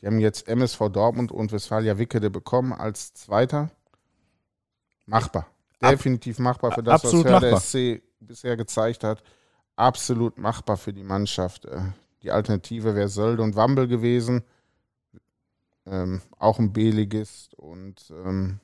[0.00, 3.70] die haben jetzt MSV Dortmund und Westfalia Wickede bekommen als Zweiter.
[5.06, 5.46] Machbar.
[5.80, 9.24] Definitiv machbar für das, was Hör der SC bisher gezeigt hat
[9.82, 11.66] absolut machbar für die Mannschaft.
[11.66, 11.80] Äh,
[12.22, 14.42] die Alternative wäre Sölde und Wambel gewesen.
[15.86, 17.54] Ähm, auch ein B-Ligist.
[17.54, 18.60] Und ähm,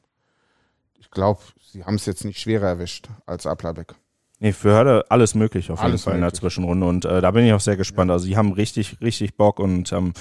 [0.98, 3.94] ich glaube, sie haben es jetzt nicht schwerer erwischt als Aplabeck.
[4.40, 6.28] Nee, für Hörde alles möglich auf alles jeden Fall möglich.
[6.28, 6.86] in der Zwischenrunde.
[6.86, 8.10] Und äh, da bin ich auch sehr gespannt.
[8.10, 8.14] Ja.
[8.14, 10.12] Also, sie haben richtig, richtig Bock und ähm,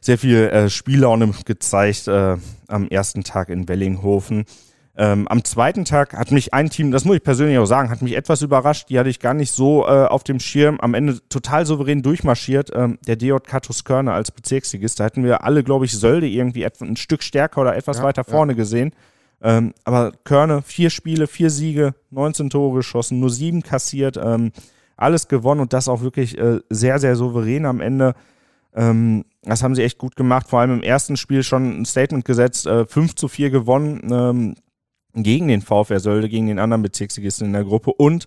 [0.00, 4.46] sehr viel äh, Spiellaune gezeigt äh, am ersten Tag in Wellinghofen.
[4.94, 8.02] Ähm, am zweiten Tag hat mich ein Team, das muss ich persönlich auch sagen, hat
[8.02, 8.90] mich etwas überrascht.
[8.90, 10.78] Die hatte ich gar nicht so äh, auf dem Schirm.
[10.80, 12.70] Am Ende total souverän durchmarschiert.
[12.74, 15.00] Ähm, der DJK Tuskörner als Bezirksligist.
[15.00, 18.24] Da hätten wir alle, glaube ich, Sölde irgendwie ein Stück stärker oder etwas ja, weiter
[18.24, 18.56] vorne ja.
[18.56, 18.92] gesehen.
[19.40, 24.18] Ähm, aber Körne, vier Spiele, vier Siege, 19 Tore geschossen, nur sieben kassiert.
[24.22, 24.52] Ähm,
[24.96, 28.14] alles gewonnen und das auch wirklich äh, sehr, sehr souverän am Ende.
[28.74, 30.48] Ähm, das haben sie echt gut gemacht.
[30.48, 34.00] Vor allem im ersten Spiel schon ein Statement gesetzt, äh, 5 zu 4 gewonnen.
[34.12, 34.54] Ähm,
[35.14, 38.26] gegen den VfR Sölde, gegen den anderen Bezirksligisten in der Gruppe und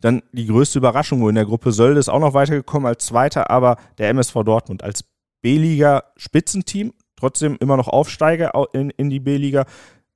[0.00, 3.76] dann die größte Überraschung in der Gruppe Sölde ist auch noch weitergekommen als Zweiter, aber
[3.98, 5.04] der MSV Dortmund als
[5.40, 9.64] B-Liga-Spitzenteam, trotzdem immer noch Aufsteiger in, in die B-Liga,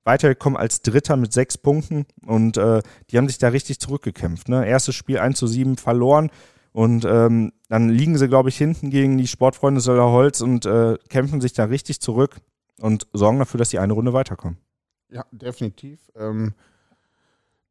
[0.05, 4.49] weitergekommen als Dritter mit sechs Punkten und äh, die haben sich da richtig zurückgekämpft.
[4.49, 4.67] Ne?
[4.67, 6.31] Erstes Spiel 1 zu 7 verloren
[6.73, 11.41] und ähm, dann liegen sie, glaube ich, hinten gegen die Sportfreunde Sölderholz und äh, kämpfen
[11.41, 12.37] sich da richtig zurück
[12.81, 14.59] und sorgen dafür, dass die eine Runde weiterkommen.
[15.11, 16.01] Ja, definitiv.
[16.17, 16.55] Ähm,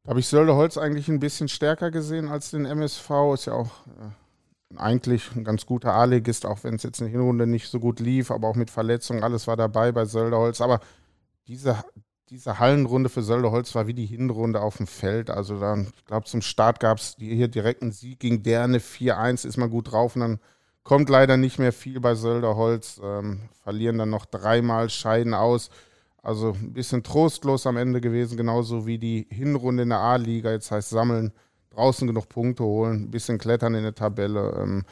[0.02, 3.10] da habe ich Sölde Holz eigentlich ein bisschen stärker gesehen als den MSV.
[3.34, 7.12] Ist ja auch äh, eigentlich ein ganz guter A-Ligist, auch wenn es jetzt in der
[7.12, 10.60] Hinrunde nicht so gut lief, aber auch mit Verletzungen, alles war dabei bei Sölderholz.
[10.60, 10.80] Aber
[11.46, 11.82] diese,
[12.30, 15.30] diese Hallenrunde für Sölderholz war wie die Hinrunde auf dem Feld.
[15.30, 19.46] Also dann, ich glaube, zum Start gab es hier direkt einen Sieg gegen Derne 4-1,
[19.46, 20.40] ist mal gut drauf und dann
[20.82, 23.00] kommt leider nicht mehr viel bei Sölderholz.
[23.02, 25.70] Ähm, verlieren dann noch dreimal, scheiden aus.
[26.22, 30.50] Also ein bisschen trostlos am Ende gewesen, genauso wie die Hinrunde in der A-Liga.
[30.50, 31.32] Jetzt heißt sammeln,
[31.70, 34.56] draußen genug Punkte holen, ein bisschen klettern in der Tabelle.
[34.60, 34.84] Ähm,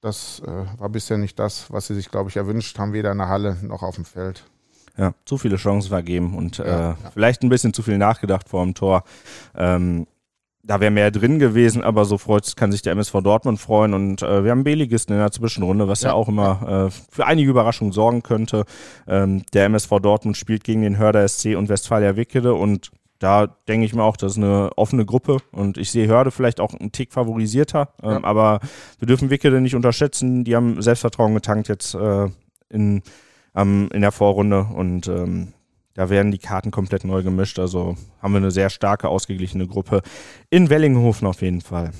[0.00, 3.18] das äh, war bisher nicht das, was sie sich, glaube ich, erwünscht haben, weder in
[3.18, 4.44] der Halle noch auf dem Feld.
[4.96, 6.96] Ja, zu viele Chancen vergeben und ja, äh, ja.
[7.12, 9.04] vielleicht ein bisschen zu viel nachgedacht vor dem Tor.
[9.54, 10.08] Ähm,
[10.68, 13.94] da wäre mehr drin gewesen, aber so freut, kann sich der MSV Dortmund freuen.
[13.94, 17.24] Und äh, wir haben B-Ligisten in der Zwischenrunde, was ja, ja auch immer äh, für
[17.24, 18.66] einige Überraschungen sorgen könnte.
[19.06, 23.86] Ähm, der MSV Dortmund spielt gegen den Hörder SC und Westfalia Wickede und da denke
[23.86, 26.92] ich mir auch, das ist eine offene Gruppe und ich sehe Hörde vielleicht auch einen
[26.92, 28.24] Tick favorisierter, ähm, ja.
[28.24, 28.60] aber
[28.98, 30.44] wir dürfen Wickede nicht unterschätzen.
[30.44, 32.28] Die haben Selbstvertrauen getankt jetzt äh,
[32.68, 33.02] in,
[33.56, 35.54] ähm, in der Vorrunde und ähm,
[35.98, 37.58] da werden die Karten komplett neu gemischt.
[37.58, 40.02] Also haben wir eine sehr starke, ausgeglichene Gruppe.
[40.48, 41.90] In Wellinghofen auf jeden Fall.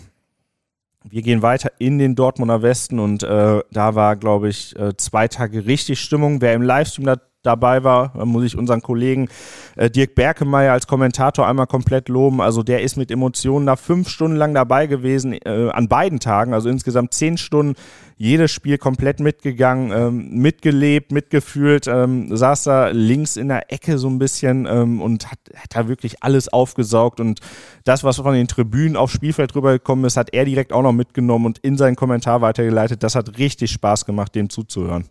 [1.03, 5.27] Wir gehen weiter in den Dortmunder Westen und äh, da war, glaube ich, äh, zwei
[5.27, 6.41] Tage richtig Stimmung.
[6.41, 9.29] Wer im Livestream da dabei war, muss ich unseren Kollegen
[9.77, 12.41] äh, Dirk Berkemeyer als Kommentator einmal komplett loben.
[12.41, 16.53] Also der ist mit Emotionen da fünf Stunden lang dabei gewesen, äh, an beiden Tagen,
[16.53, 17.75] also insgesamt zehn Stunden,
[18.19, 24.09] jedes Spiel komplett mitgegangen, ähm, mitgelebt, mitgefühlt, ähm, saß da links in der Ecke so
[24.09, 27.41] ein bisschen ähm, und hat, hat da wirklich alles aufgesaugt und
[27.85, 31.47] das, was von den Tribünen aufs Spielfeld rübergekommen ist, hat er direkt auch noch mitgenommen
[31.47, 33.05] und in seinen Kommentar weitergeleitet.
[33.05, 35.09] Das hat richtig Spaß gemacht, dem zuzuhören.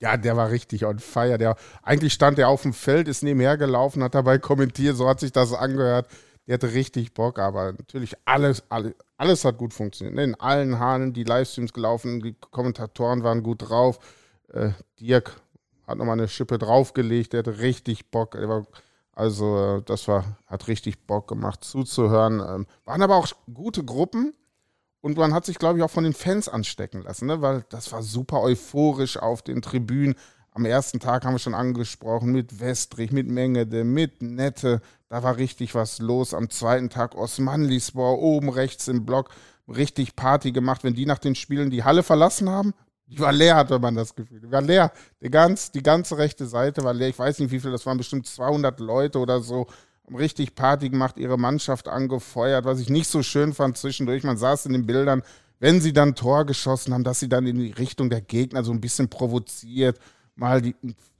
[0.00, 1.38] Ja, der war richtig on fire.
[1.38, 5.18] Der, eigentlich stand er auf dem Feld, ist nebenher gelaufen, hat dabei kommentiert, so hat
[5.18, 6.06] sich das angehört.
[6.48, 10.16] Der hatte richtig Bock, aber natürlich alles, alles, alles hat gut funktioniert.
[10.16, 10.24] Ne?
[10.24, 13.98] In allen Hahnen die Livestreams gelaufen, die Kommentatoren waren gut drauf.
[14.54, 15.42] Äh, Dirk
[15.86, 18.34] hat nochmal eine Schippe draufgelegt, der hatte richtig Bock.
[19.12, 22.40] Also, äh, das war, hat richtig Bock gemacht zuzuhören.
[22.40, 24.32] Ähm, waren aber auch gute Gruppen.
[25.00, 27.40] Und man hat sich, glaube ich, auch von den Fans anstecken lassen, ne?
[27.40, 30.16] weil das war super euphorisch auf den Tribünen.
[30.58, 34.80] Am ersten Tag haben wir schon angesprochen, mit Westrich, mit Mengede, mit Nette.
[35.08, 36.34] Da war richtig was los.
[36.34, 39.28] Am zweiten Tag Osmanlispor, oben rechts im Block,
[39.68, 40.82] richtig Party gemacht.
[40.82, 42.74] Wenn die nach den Spielen die Halle verlassen haben,
[43.06, 44.40] die war leer, hatte man das Gefühl.
[44.40, 44.90] Die war leer.
[45.22, 47.08] Die, ganz, die ganze rechte Seite war leer.
[47.08, 49.68] Ich weiß nicht, wie viel, das waren bestimmt 200 Leute oder so
[50.06, 54.24] haben richtig Party gemacht, ihre Mannschaft angefeuert, was ich nicht so schön fand zwischendurch.
[54.24, 55.22] Man saß in den Bildern,
[55.60, 58.72] wenn sie dann Tor geschossen haben, dass sie dann in die Richtung der Gegner so
[58.72, 60.00] ein bisschen provoziert,
[60.38, 60.74] mal, die,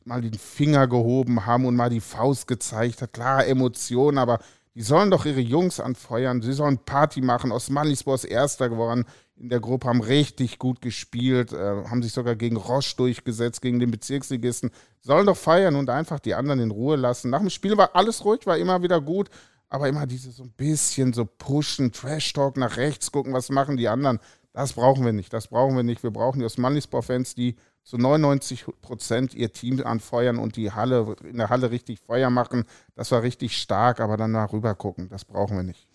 [0.04, 3.12] mal den Finger gehoben haben und mal die Faust gezeigt hat.
[3.12, 4.38] Klar, Emotionen, aber
[4.74, 6.40] die sollen doch ihre Jungs anfeuern.
[6.40, 7.50] Sie sollen Party machen.
[7.50, 9.04] Osmanlispor ist Erster geworden
[9.36, 13.80] in der Gruppe, haben richtig gut gespielt, äh, haben sich sogar gegen Roche durchgesetzt, gegen
[13.80, 14.70] den Bezirksligisten.
[15.00, 17.30] Sollen doch feiern und einfach die anderen in Ruhe lassen.
[17.30, 19.30] Nach dem Spiel war alles ruhig, war immer wieder gut,
[19.68, 23.88] aber immer diese so ein bisschen so pushen, Trash-Talk nach rechts gucken, was machen die
[23.88, 24.18] anderen.
[24.52, 26.02] Das brauchen wir nicht, das brauchen wir nicht.
[26.02, 27.56] Wir brauchen die Osmanlispor-Fans, die
[27.88, 32.64] zu 99 Prozent ihr Team anfeuern und die Halle in der Halle richtig Feuer machen.
[32.94, 35.88] Das war richtig stark, aber dann darüber gucken, das brauchen wir nicht.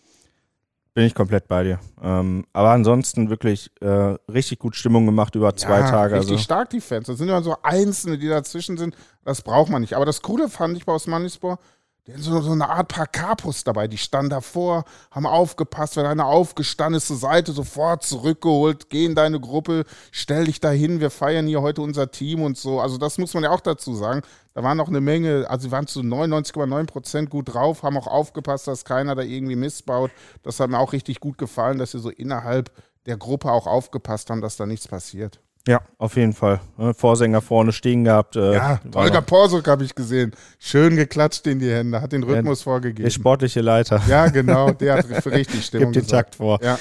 [0.95, 1.79] Bin ich komplett bei dir.
[2.01, 6.15] Ähm, aber ansonsten wirklich äh, richtig gut Stimmung gemacht über zwei ja, Tage.
[6.15, 6.43] Richtig also.
[6.43, 7.06] stark die Fans.
[7.06, 8.95] Das sind immer so Einzelne, die dazwischen sind.
[9.23, 9.95] Das braucht man nicht.
[9.95, 11.60] Aber das Coole fand ich bei Osmanispor,
[12.06, 13.88] die haben so, so eine Art Pakapus dabei.
[13.88, 19.16] Die standen davor, haben aufgepasst, wenn einer aufgestanden ist zur Seite, sofort zurückgeholt, geh in
[19.16, 22.82] deine Gruppe, stell dich dahin, wir feiern hier heute unser Team und so.
[22.82, 24.22] Also das muss man ja auch dazu sagen.
[24.54, 28.08] Da waren noch eine Menge, also sie waren zu 99,9 Prozent gut drauf, haben auch
[28.08, 30.12] aufgepasst, dass keiner da irgendwie missbaut.
[30.44, 32.70] Das hat mir auch richtig gut gefallen, dass sie so innerhalb
[33.06, 35.39] der Gruppe auch aufgepasst haben, dass da nichts passiert.
[35.67, 36.60] Ja, auf jeden Fall.
[36.78, 38.36] Ne, Vorsänger vorne stehen gehabt.
[38.36, 40.34] Äh, ja, Holger Porsuk habe ich gesehen.
[40.60, 43.04] Schön geklatscht in die Hände, hat den Rhythmus der, vorgegeben.
[43.04, 44.02] Der sportliche Leiter.
[44.08, 46.60] Ja, genau, der hat richtig Stimmung Gibt den Takt vor.
[46.62, 46.78] Ja.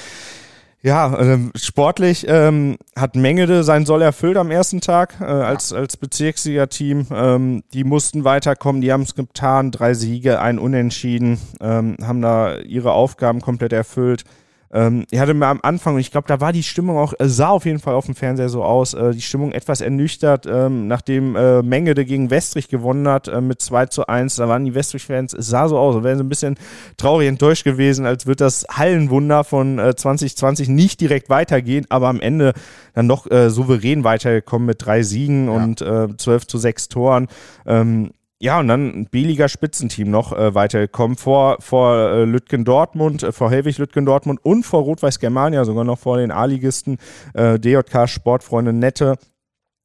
[0.85, 5.95] Ja, ähm, sportlich ähm, hat Mengede sein Soll erfüllt am ersten Tag äh, als, als
[5.95, 7.07] Bezirksliga-Team.
[7.09, 9.71] Ähm, die mussten weiterkommen, die haben es getan.
[9.71, 14.25] Drei Siege, ein Unentschieden, ähm, haben da ihre Aufgaben komplett erfüllt.
[14.73, 17.29] Ähm, ich hatte mir am Anfang, und ich glaube, da war die Stimmung auch, äh,
[17.29, 20.87] sah auf jeden Fall auf dem Fernseher so aus, äh, die Stimmung etwas ernüchtert, ähm,
[20.87, 24.37] nachdem äh, Mengede gegen Westrich gewonnen hat äh, mit 2 zu 1.
[24.37, 26.57] Da waren die Westrich-Fans, es sah so aus, wären sie ein bisschen
[26.97, 32.19] traurig enttäuscht gewesen, als wird das Hallenwunder von äh, 2020 nicht direkt weitergehen, aber am
[32.19, 32.53] Ende
[32.93, 35.53] dann doch äh, souverän weitergekommen mit drei Siegen ja.
[35.53, 37.27] und äh, 12 zu 6 Toren.
[37.65, 38.11] Ähm,
[38.43, 43.31] ja, und dann ein B-Liga Spitzenteam noch äh, weitergekommen vor, vor äh, Lütgen Dortmund, äh,
[43.31, 46.97] vor Helwig Lütgen Dortmund und vor Rot-Weiß Germania, sogar noch vor den A-Ligisten
[47.35, 49.15] äh, DJK Sportfreunde Nette.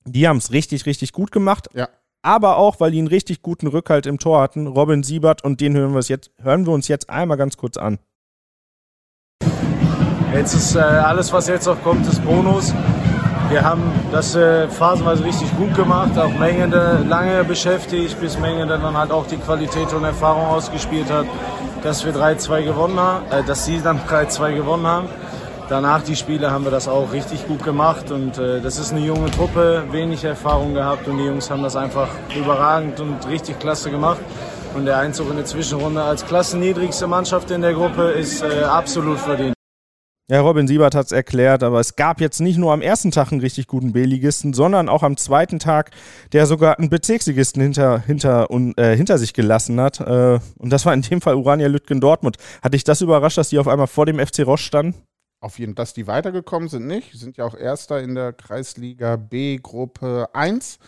[0.06, 1.68] Die haben es richtig, richtig gut gemacht.
[1.72, 1.88] Ja.
[2.22, 4.66] Aber auch, weil die einen richtig guten Rückhalt im Tor hatten.
[4.66, 8.00] Robin Siebert und den hören wir, jetzt, hören wir uns jetzt einmal ganz kurz an.
[10.34, 12.74] Jetzt ist äh, alles, was jetzt noch kommt, ist Bonus.
[13.50, 13.82] Wir haben
[14.12, 19.26] das äh, phasenweise richtig gut gemacht, auch Mengende lange beschäftigt, bis Mengende dann halt auch
[19.26, 21.24] die Qualität und Erfahrung ausgespielt hat,
[21.82, 25.08] dass wir 3-2 gewonnen haben, äh, dass sie dann 3-2 gewonnen haben.
[25.70, 29.00] Danach die Spiele haben wir das auch richtig gut gemacht und äh, das ist eine
[29.00, 33.90] junge Truppe, wenig Erfahrung gehabt und die Jungs haben das einfach überragend und richtig klasse
[33.90, 34.20] gemacht.
[34.74, 39.18] Und der Einzug in die Zwischenrunde als klassenniedrigste Mannschaft in der Gruppe ist äh, absolut
[39.18, 39.57] verdient.
[40.30, 43.32] Ja, Robin Siebert hat es erklärt, aber es gab jetzt nicht nur am ersten Tag
[43.32, 45.90] einen richtig guten B-Ligisten, sondern auch am zweiten Tag,
[46.34, 50.00] der sogar einen Bezirksligisten hinter, hinter, äh, hinter sich gelassen hat.
[50.00, 52.36] Äh, und das war in dem Fall Urania Lütgen Dortmund.
[52.60, 54.96] Hat dich das überrascht, dass die auf einmal vor dem FC Roche standen?
[55.40, 57.18] Auf jeden Fall, dass die weitergekommen sind, nicht.
[57.18, 60.78] Sind ja auch Erster in der Kreisliga B Gruppe 1,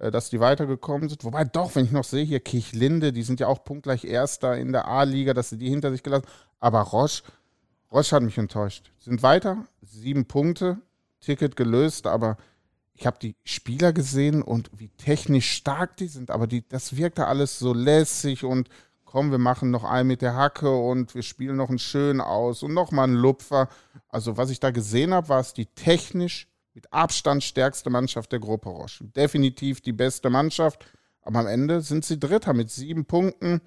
[0.00, 1.24] äh, dass die weitergekommen sind.
[1.24, 4.70] Wobei doch, wenn ich noch sehe, hier Kirchlinde, die sind ja auch punktgleich Erster in
[4.70, 6.26] der A-Liga, dass sie die hinter sich gelassen
[6.60, 7.22] Aber Roche
[7.92, 8.90] Roche hat mich enttäuscht.
[8.98, 10.78] Sind weiter, sieben Punkte,
[11.20, 12.36] Ticket gelöst, aber
[12.94, 17.26] ich habe die Spieler gesehen und wie technisch stark die sind, aber die, das wirkte
[17.26, 18.68] alles so lässig und
[19.04, 22.62] komm, wir machen noch einen mit der Hacke und wir spielen noch einen schön aus
[22.62, 23.68] und nochmal einen Lupfer.
[24.08, 28.40] Also was ich da gesehen habe, war es die technisch mit Abstand stärkste Mannschaft der
[28.40, 29.04] Gruppe Roche.
[29.04, 30.86] Definitiv die beste Mannschaft,
[31.20, 33.60] aber am Ende sind sie Dritter mit sieben Punkten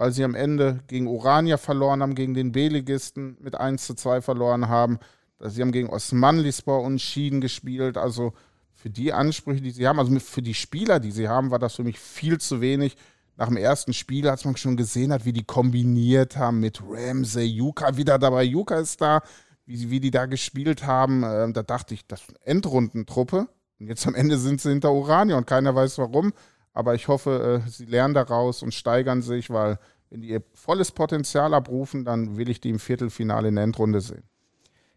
[0.00, 4.22] weil sie am Ende gegen Orania verloren haben, gegen den B-Ligisten mit 1 zu 2
[4.22, 4.98] verloren haben.
[5.40, 7.98] Sie haben gegen Osmanlispor unschieden gespielt.
[7.98, 8.32] Also
[8.72, 11.74] für die Ansprüche, die sie haben, also für die Spieler, die sie haben, war das
[11.74, 12.96] für mich viel zu wenig.
[13.36, 17.44] Nach dem ersten Spiel, als man schon gesehen hat, wie die kombiniert haben mit Ramsey,
[17.44, 18.44] Yuka wieder dabei.
[18.44, 19.20] Yuka ist da,
[19.66, 21.24] wie, wie die da gespielt haben.
[21.24, 23.48] Äh, da dachte ich, das ist eine Endrundentruppe.
[23.78, 26.32] Und jetzt am Ende sind sie hinter Orania und keiner weiß warum.
[26.72, 29.78] Aber ich hoffe, äh, sie lernen daraus und steigern sich, weil
[30.10, 34.00] wenn die ihr volles Potenzial abrufen, dann will ich die im Viertelfinale in der Endrunde
[34.00, 34.24] sehen.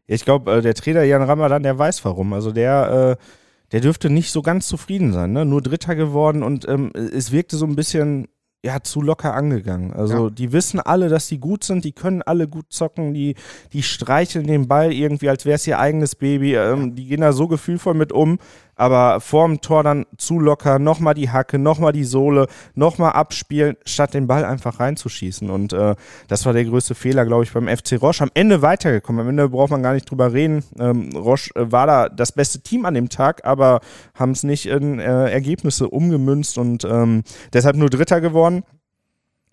[0.06, 2.34] Ich glaube, äh, der Trainer Jan Ramadan, der weiß warum.
[2.34, 3.24] Also der, äh,
[3.72, 5.32] der dürfte nicht so ganz zufrieden sein.
[5.32, 5.46] Ne?
[5.46, 8.28] Nur Dritter geworden und ähm, es wirkte so ein bisschen
[8.66, 9.92] ja, zu locker angegangen.
[9.92, 10.30] Also ja.
[10.30, 13.36] die wissen alle, dass die gut sind, die können alle gut zocken, die,
[13.74, 16.56] die streicheln den Ball irgendwie, als wäre es ihr eigenes Baby.
[16.56, 18.40] Ähm, die gehen da so gefühlvoll mit um
[18.76, 24.14] aber vorm Tor dann zu locker, nochmal die Hacke, nochmal die Sohle, nochmal abspielen, statt
[24.14, 25.50] den Ball einfach reinzuschießen.
[25.50, 25.96] Und äh,
[26.28, 28.24] das war der größte Fehler, glaube ich, beim FC Roche.
[28.24, 29.22] Am Ende weitergekommen.
[29.22, 30.64] Am Ende braucht man gar nicht drüber reden.
[30.80, 33.82] Ähm, Roche äh, war da das beste Team an dem Tag, aber
[34.16, 38.64] haben es nicht in äh, Ergebnisse umgemünzt und ähm, deshalb nur Dritter geworden.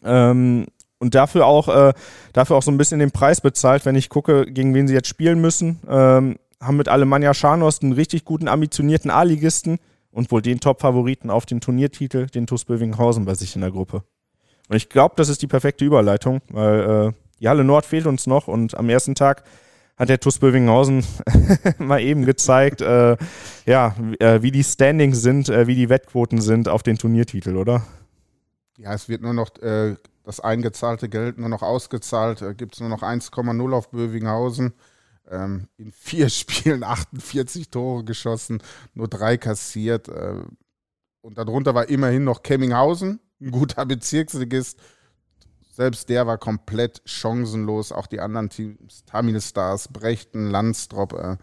[0.04, 0.66] Ähm,
[0.98, 1.94] und dafür auch, äh,
[2.32, 5.08] dafür auch so ein bisschen den Preis bezahlt, wenn ich gucke, gegen wen sie jetzt
[5.08, 5.80] spielen müssen.
[5.88, 9.78] Ähm, haben mit Alemannia Scharnost einen richtig guten, ambitionierten A-Ligisten
[10.10, 14.02] und wohl den Top-Favoriten auf den Turniertitel, den TuS Bövinghausen bei sich in der Gruppe.
[14.68, 18.26] Und ich glaube, das ist die perfekte Überleitung, weil äh, die Halle Nord fehlt uns
[18.26, 19.44] noch und am ersten Tag
[19.96, 21.04] hat der TuS Bövinghausen
[21.78, 23.16] mal eben gezeigt, äh,
[23.66, 27.82] ja, äh, wie die Standings sind, äh, wie die Wettquoten sind auf den Turniertitel, oder?
[28.78, 32.40] Ja, es wird nur noch äh, das eingezahlte Geld nur noch ausgezahlt.
[32.40, 34.72] Äh, Gibt es nur noch 1,0 auf Bövinghausen.
[35.30, 38.62] Ähm, in vier Spielen 48 Tore geschossen,
[38.94, 40.08] nur drei kassiert.
[40.08, 40.42] Äh,
[41.22, 44.78] und darunter war immerhin noch Kemminghausen, ein guter Bezirksligist.
[45.72, 47.92] Selbst der war komplett chancenlos.
[47.92, 51.36] Auch die anderen Teams, Tamil Stars, Brechten, Landstrop, äh,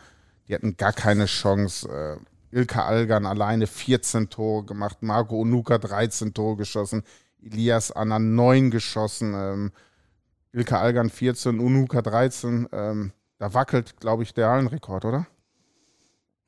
[0.47, 1.89] die hatten gar keine Chance.
[1.89, 7.03] Äh, Ilka Algan alleine 14 Tore gemacht, Marco Onuka 13 Tore geschossen,
[7.41, 9.71] Elias Anna 9 geschossen, ähm,
[10.53, 12.67] Ilka Algan 14, Unuka 13.
[12.71, 15.27] Ähm, da wackelt, glaube ich, der Hallenrekord, oder?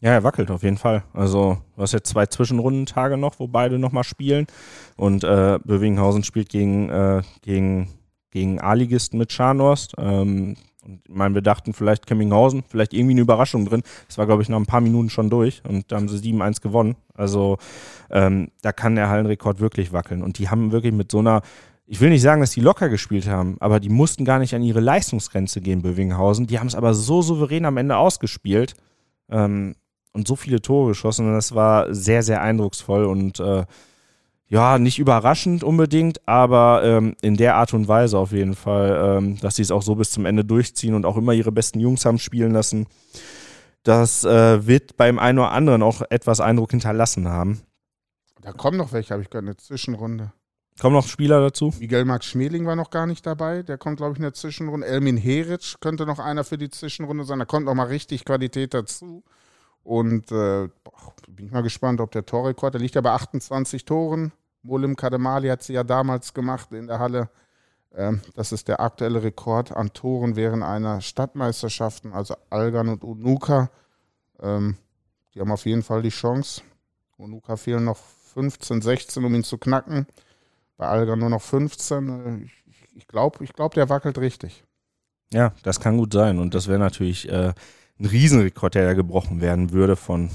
[0.01, 1.03] Ja, er wackelt auf jeden Fall.
[1.13, 4.47] Also, du hast jetzt zwei Zwischenrundentage noch, wo beide nochmal spielen.
[4.95, 7.89] Und äh, Bövinghausen spielt gegen, äh, gegen,
[8.31, 9.95] gegen A-Ligisten mit Scharnhorst.
[9.97, 13.83] Ähm, und ich meine, wir dachten vielleicht Kemminghausen, vielleicht irgendwie eine Überraschung drin.
[14.07, 16.61] Das war, glaube ich, nach ein paar Minuten schon durch und da haben sie 7-1
[16.61, 16.95] gewonnen.
[17.13, 17.57] Also
[18.09, 20.23] ähm, da kann der Hallenrekord wirklich wackeln.
[20.23, 21.41] Und die haben wirklich mit so einer
[21.91, 24.61] ich will nicht sagen, dass die locker gespielt haben, aber die mussten gar nicht an
[24.61, 26.45] ihre Leistungsgrenze gehen, Bövinghausen.
[26.45, 28.75] Die haben es aber so souverän am Ende ausgespielt
[29.27, 29.75] ähm,
[30.13, 31.25] und so viele Tore geschossen.
[31.25, 33.65] Und das war sehr, sehr eindrucksvoll und äh,
[34.45, 39.39] ja, nicht überraschend unbedingt, aber ähm, in der Art und Weise auf jeden Fall, ähm,
[39.39, 42.05] dass sie es auch so bis zum Ende durchziehen und auch immer ihre besten Jungs
[42.05, 42.85] haben spielen lassen.
[43.81, 47.61] Das äh, wird beim einen oder anderen auch etwas Eindruck hinterlassen haben.
[48.41, 50.33] Da kommen noch welche, habe ich gehört, eine Zwischenrunde.
[50.79, 51.73] Kommen noch Spieler dazu?
[51.79, 53.63] Miguel Max Schmeling war noch gar nicht dabei.
[53.63, 54.87] Der kommt, glaube ich, in der Zwischenrunde.
[54.87, 57.39] Elmin Heric könnte noch einer für die Zwischenrunde sein.
[57.39, 59.23] Da kommt noch mal richtig Qualität dazu.
[59.83, 60.69] Und äh,
[61.27, 64.31] bin ich mal gespannt, ob der Torrekord, der liegt ja bei 28 Toren.
[64.61, 67.29] Molim Kademali hat sie ja damals gemacht in der Halle.
[67.93, 73.69] Ähm, das ist der aktuelle Rekord an Toren während einer Stadtmeisterschaften, also Algan und Unuka.
[74.41, 74.77] Ähm,
[75.33, 76.61] die haben auf jeden Fall die Chance.
[77.17, 77.97] Unuka fehlen noch
[78.33, 80.07] 15, 16, um ihn zu knacken.
[80.79, 82.45] Bei Alga nur noch 15.
[82.45, 84.63] Ich, ich glaube, ich glaub, der wackelt richtig.
[85.33, 86.39] Ja, das kann gut sein.
[86.39, 87.53] Und das wäre natürlich äh,
[87.99, 90.29] ein Riesenrekord, der da gebrochen werden würde von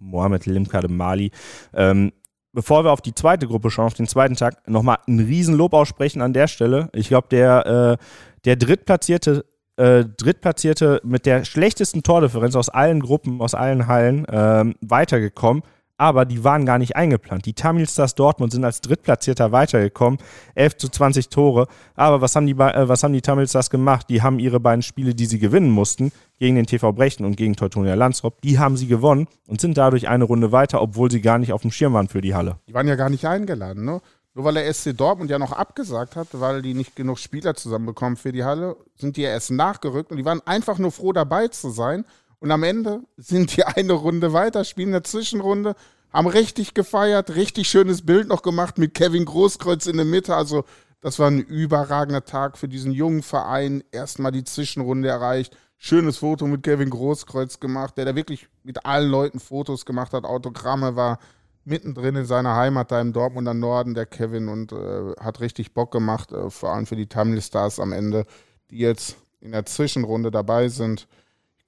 [0.00, 1.30] Mohamed Limkade Mali.
[1.72, 2.12] Ähm,
[2.52, 6.20] bevor wir auf die zweite Gruppe schauen, auf den zweiten Tag, nochmal ein Riesenlob aussprechen
[6.20, 6.88] an der Stelle.
[6.92, 8.04] Ich glaube, der, äh,
[8.44, 9.44] der drittplatzierte
[9.76, 15.62] äh, Drittplatzierte mit der schlechtesten Tordifferenz aus allen Gruppen, aus allen Hallen ähm, weitergekommen
[16.00, 17.44] aber die waren gar nicht eingeplant.
[17.44, 20.18] Die Tamil Stars Dortmund sind als Drittplatzierter weitergekommen,
[20.54, 21.66] 11 zu 20 Tore.
[21.94, 24.06] Aber was haben die, äh, was haben die Tamil Stars gemacht?
[24.08, 27.54] Die haben ihre beiden Spiele, die sie gewinnen mussten, gegen den TV Brechten und gegen
[27.54, 31.38] Teutonia Landsrop, die haben sie gewonnen und sind dadurch eine Runde weiter, obwohl sie gar
[31.38, 32.56] nicht auf dem Schirm waren für die Halle.
[32.66, 34.00] Die waren ja gar nicht eingeladen, ne?
[34.32, 38.16] Nur weil der SC Dortmund ja noch abgesagt hat, weil die nicht genug Spieler zusammenbekommen
[38.16, 41.48] für die Halle, sind die ja erst nachgerückt und die waren einfach nur froh dabei
[41.48, 42.06] zu sein
[42.40, 45.76] und am Ende sind die eine Runde weiter, spielen eine Zwischenrunde,
[46.12, 50.34] haben richtig gefeiert, richtig schönes Bild noch gemacht mit Kevin Großkreuz in der Mitte.
[50.34, 50.64] Also,
[51.00, 53.84] das war ein überragender Tag für diesen jungen Verein.
[53.92, 55.56] Erstmal die Zwischenrunde erreicht.
[55.78, 60.24] Schönes Foto mit Kevin Großkreuz gemacht, der da wirklich mit allen Leuten Fotos gemacht hat.
[60.24, 61.18] Autogramme war
[61.64, 65.90] mittendrin in seiner Heimat da im Dortmunder Norden, der Kevin, und äh, hat richtig Bock
[65.90, 68.26] gemacht, äh, vor allem für die Tamil Stars am Ende,
[68.70, 71.06] die jetzt in der Zwischenrunde dabei sind.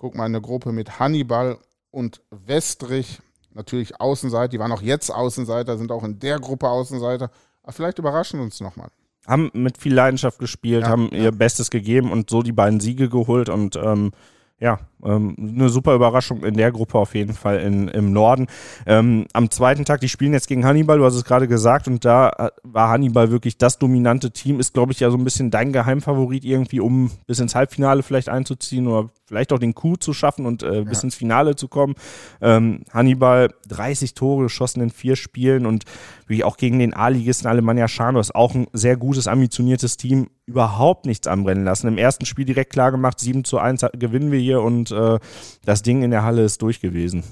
[0.03, 1.59] Guck mal, eine Gruppe mit Hannibal
[1.93, 3.21] und Westrich.
[3.55, 7.31] Natürlich Außenseiter, die waren auch jetzt Außenseiter, sind auch in der Gruppe Außenseiter.
[7.63, 8.89] Aber vielleicht überraschen uns nochmal.
[9.29, 11.19] Haben mit viel Leidenschaft gespielt, ja, haben ja.
[11.19, 14.11] ihr Bestes gegeben und so die beiden Siege geholt und ähm,
[14.59, 18.47] ja, ähm, eine super Überraschung in der Gruppe auf jeden Fall in, im Norden.
[18.87, 22.05] Ähm, am zweiten Tag, die spielen jetzt gegen Hannibal, du hast es gerade gesagt, und
[22.05, 24.61] da äh, war Hannibal wirklich das dominante Team.
[24.61, 28.29] Ist, glaube ich, ja so ein bisschen dein Geheimfavorit irgendwie, um bis ins Halbfinale vielleicht
[28.29, 31.05] einzuziehen oder vielleicht auch den Coup zu schaffen und äh, bis ja.
[31.05, 31.95] ins Finale zu kommen.
[32.43, 35.85] Ähm, Hannibal 30 Tore geschossen in vier Spielen und
[36.27, 41.29] wie auch gegen den A-Ligisten Alemannia Scharnos auch ein sehr gutes, ambitioniertes Team überhaupt nichts
[41.29, 41.89] anbrennen lassen.
[41.89, 45.19] Im ersten Spiel direkt klar gemacht, 7 zu 1 gewinnen wir hier und äh,
[45.65, 47.25] das Ding in der Halle ist durch gewesen.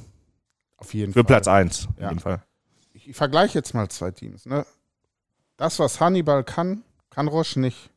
[0.76, 1.22] Auf jeden Für Fall.
[1.22, 2.08] Für Platz 1, ja.
[2.08, 2.42] jeden Fall.
[2.92, 4.46] Ich, ich vergleiche jetzt mal zwei Teams.
[4.46, 4.66] Ne?
[5.56, 7.90] Das, was Hannibal kann, kann Roche nicht.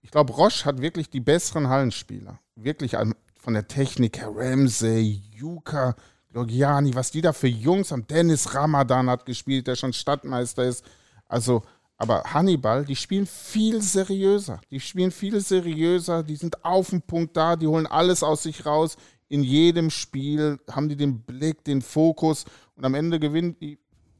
[0.00, 2.38] Ich glaube, Roche hat wirklich die besseren Hallenspieler.
[2.56, 2.96] Wirklich
[3.38, 4.30] von der Technik her.
[4.34, 5.94] Ramsey, Juka,
[6.30, 8.06] Logiani, was die da für Jungs haben.
[8.06, 10.84] Dennis Ramadan hat gespielt, der schon Stadtmeister ist.
[11.28, 11.62] Also
[12.02, 14.60] aber Hannibal, die spielen viel seriöser.
[14.72, 18.66] Die spielen viel seriöser, die sind auf dem Punkt da, die holen alles aus sich
[18.66, 18.96] raus.
[19.28, 23.78] In jedem Spiel haben die den Blick, den Fokus und am Ende gewinnen die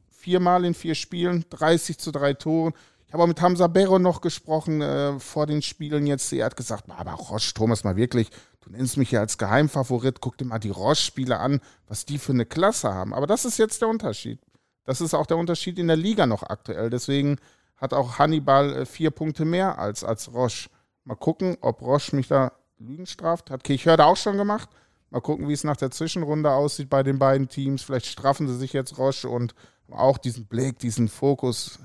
[0.09, 2.71] viermal in vier Spielen, 30 zu drei Toren.
[3.05, 6.31] Ich habe auch mit Hamza Berro noch gesprochen äh, vor den Spielen jetzt.
[6.31, 8.29] Er hat gesagt, aber Roche, Thomas, mal wirklich,
[8.61, 12.31] du nennst mich ja als Geheimfavorit, guck dir mal die Roche-Spieler an, was die für
[12.31, 13.13] eine Klasse haben.
[13.13, 14.39] Aber das ist jetzt der Unterschied.
[14.85, 16.89] Das ist auch der Unterschied in der Liga noch aktuell.
[16.89, 17.39] Deswegen
[17.83, 20.69] hat auch Hannibal äh, vier Punkte mehr als, als Roche.
[21.03, 23.51] Mal gucken, ob Roche mich da Lügen straft.
[23.51, 24.69] Hat Kirchhörde auch schon gemacht.
[25.09, 27.83] Mal gucken, wie es nach der Zwischenrunde aussieht bei den beiden Teams.
[27.83, 29.53] Vielleicht straffen sie sich jetzt Roche und
[29.91, 31.77] auch diesen Blick, diesen Fokus,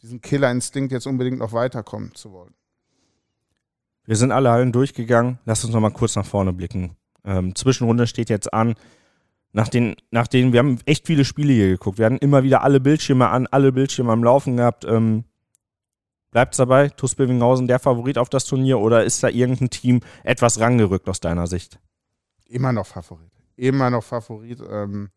[0.00, 2.54] diesen Killerinstinkt jetzt unbedingt noch weiterkommen zu wollen.
[4.04, 5.38] Wir sind alle Hallen durchgegangen.
[5.44, 6.96] Lass uns noch mal kurz nach vorne blicken.
[7.24, 8.74] Ähm, Zwischenrunde steht jetzt an.
[9.52, 11.98] Nach den, nach den, wir haben echt viele Spiele hier geguckt.
[11.98, 14.84] Wir hatten immer wieder alle Bildschirme an, alle Bildschirme am Laufen gehabt.
[14.84, 15.24] Ähm,
[16.32, 20.00] Bleibt es dabei, TuS Bilvinghausen der Favorit auf das Turnier oder ist da irgendein Team
[20.24, 21.78] etwas rangerückt aus deiner Sicht?
[22.46, 23.30] Immer noch Favorit.
[23.56, 24.60] Immer noch Favorit.
[24.68, 25.10] Ähm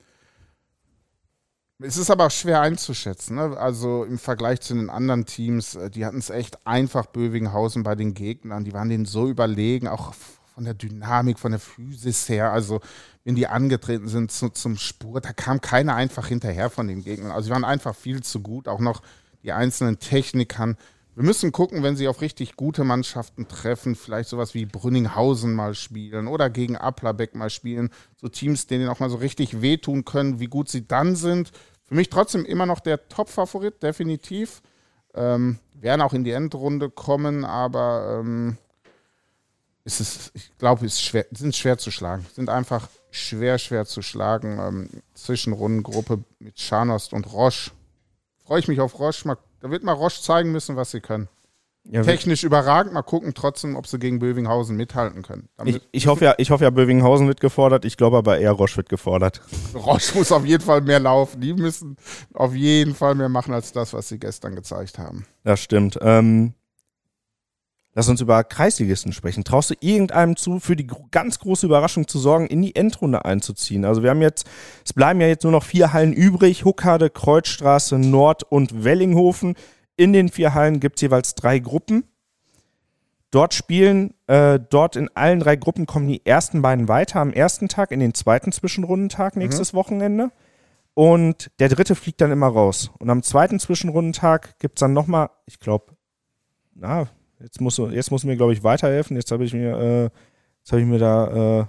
[1.80, 3.36] es ist aber auch schwer einzuschätzen.
[3.36, 3.58] Ne?
[3.58, 7.96] Also im Vergleich zu den anderen Teams, äh, die hatten es echt einfach Bövinghausen bei
[7.96, 8.64] den Gegnern.
[8.64, 10.14] Die waren denen so überlegen, auch
[10.54, 12.52] von der Dynamik, von der Physis her.
[12.52, 12.80] Also
[13.24, 17.32] wenn die angetreten sind zu, zum Spurt, da kam keiner einfach hinterher von den Gegnern.
[17.32, 18.68] Also sie waren einfach viel zu gut.
[18.70, 19.02] Auch noch
[19.44, 20.78] die einzelnen Technikern.
[21.16, 25.74] Wir müssen gucken, wenn sie auf richtig gute Mannschaften treffen, vielleicht sowas wie Brünninghausen mal
[25.74, 27.90] spielen oder gegen Applerbeck mal spielen.
[28.18, 31.52] So Teams, denen auch mal so richtig wehtun können, wie gut sie dann sind.
[31.86, 34.62] Für mich trotzdem immer noch der Top-Favorit, definitiv.
[35.14, 38.58] Ähm, werden auch in die Endrunde kommen, aber ähm,
[39.86, 42.26] ist es, ich glaube, es schwer, sind schwer zu schlagen.
[42.34, 44.60] Sind einfach schwer, schwer zu schlagen.
[44.60, 47.72] Ähm, Zwischenrundengruppe mit Scharnost und Roche
[48.46, 49.28] freue ich mich auf Roche.
[49.28, 51.28] Mal, da wird mal Roche zeigen müssen, was sie können.
[51.86, 52.94] Ja, Technisch überragend.
[52.94, 55.50] Mal gucken trotzdem, ob sie gegen Bövinghausen mithalten können.
[55.64, 57.84] Ich, ich, hoffe ja, ich hoffe ja, Bövinghausen wird gefordert.
[57.84, 59.42] Ich glaube aber eher Roche wird gefordert.
[59.74, 61.42] Roche muss auf jeden Fall mehr laufen.
[61.42, 61.98] Die müssen
[62.36, 65.26] auf jeden Fall mehr machen als das, was sie gestern gezeigt haben.
[65.44, 65.98] Das stimmt.
[66.00, 66.54] Ähm,
[67.96, 69.44] lass uns über Kreisligisten sprechen.
[69.44, 73.86] Traust du irgendeinem zu, für die ganz große Überraschung zu sorgen, in die Endrunde einzuziehen?
[73.86, 74.46] Also wir haben jetzt,
[74.86, 76.66] es bleiben ja jetzt nur noch vier Hallen übrig.
[76.66, 79.56] Huckade, Kreuzstraße, Nord und Wellinghofen.
[79.98, 82.04] In den vier Hallen gibt es jeweils drei Gruppen.
[83.32, 87.68] Dort spielen, äh, dort in allen drei Gruppen kommen die ersten beiden weiter am ersten
[87.68, 90.32] Tag, in den zweiten Zwischenrundentag nächstes Wochenende.
[90.94, 92.92] Und der dritte fliegt dann immer raus.
[93.00, 95.98] Und am zweiten Zwischenrundentag gibt es dann nochmal, ich glaube,
[96.74, 97.08] na,
[97.40, 99.16] jetzt musst du, jetzt musst du mir, glaube ich, weiterhelfen.
[99.18, 100.04] Jetzt habe ich mir, äh,
[100.60, 101.66] jetzt habe ich mir da äh,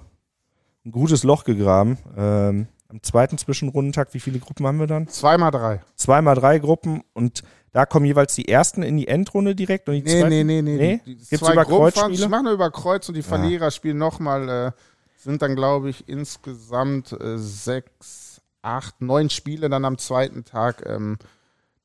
[0.86, 1.98] ein gutes Loch gegraben.
[2.16, 5.08] Ähm, am zweiten Zwischenrundentag, wie viele Gruppen haben wir dann?
[5.08, 5.82] Zweimal drei.
[5.96, 7.42] Zweimal drei Gruppen und
[7.72, 10.28] da kommen jeweils die ersten in die Endrunde direkt und die Nee, zweiten.
[10.28, 10.76] nee, nee, nee.
[10.76, 11.00] Nee?
[11.04, 12.12] Die, die Gibt's zwei über Kreuzspiele?
[12.14, 14.72] Ich mache nur über Kreuz und die Verlierer spielen nochmal, äh,
[15.18, 20.84] sind dann, glaube ich, insgesamt äh, sechs, acht, neun Spiele dann am zweiten Tag.
[20.86, 21.18] Ähm,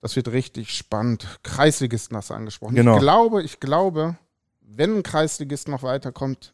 [0.01, 1.39] das wird richtig spannend.
[1.43, 2.75] Kreisligisten hast du angesprochen.
[2.75, 2.95] Genau.
[2.95, 4.17] Ich glaube, ich glaube,
[4.61, 6.53] wenn ein Kreisligist noch weiterkommt,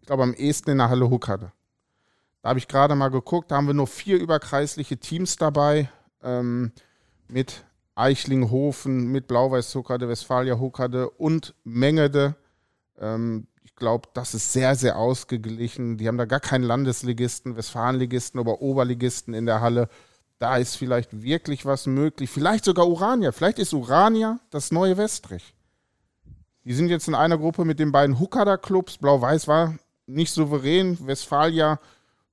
[0.00, 1.52] ich glaube am ehesten in der Halle Huckade.
[2.42, 5.90] Da habe ich gerade mal geguckt, da haben wir nur vier überkreisliche Teams dabei.
[6.22, 6.72] Ähm,
[7.28, 7.64] mit
[7.96, 12.36] Eichlinghofen, mit Blau-Weiß Huckade, Westfalia Huckade und Mengede.
[13.00, 15.96] Ähm, ich glaube, das ist sehr, sehr ausgeglichen.
[15.96, 19.88] Die haben da gar keinen Landesligisten, Westfalenligisten oder Oberligisten in der Halle.
[20.38, 22.30] Da ist vielleicht wirklich was möglich.
[22.30, 23.32] Vielleicht sogar Urania.
[23.32, 25.54] Vielleicht ist Urania das neue Westrich.
[26.64, 28.98] Die sind jetzt in einer Gruppe mit den beiden Huckader Clubs.
[28.98, 29.76] Blau-Weiß war
[30.06, 30.98] nicht souverän.
[31.06, 31.78] Westfalia,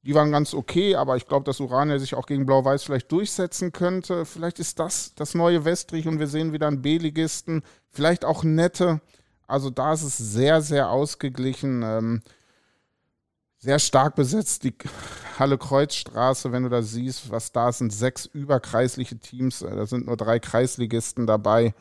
[0.02, 3.72] die waren ganz okay, aber ich glaube, dass Urania sich auch gegen Blau-Weiß vielleicht durchsetzen
[3.72, 4.26] könnte.
[4.26, 7.64] Vielleicht ist das das neue Westrich und wir sehen wieder einen B-Ligisten.
[7.90, 9.02] Vielleicht auch nette.
[9.48, 11.84] Also da ist es sehr, sehr ausgeglichen.
[11.84, 12.22] Ähm,
[13.64, 14.66] sehr stark besetzt.
[14.66, 14.74] Die
[15.40, 19.62] Halle Kreuzstraße, wenn du da siehst, was da sind, sechs überkreisliche Teams.
[19.62, 21.74] Äh, Da sind nur drei Kreisligisten dabei.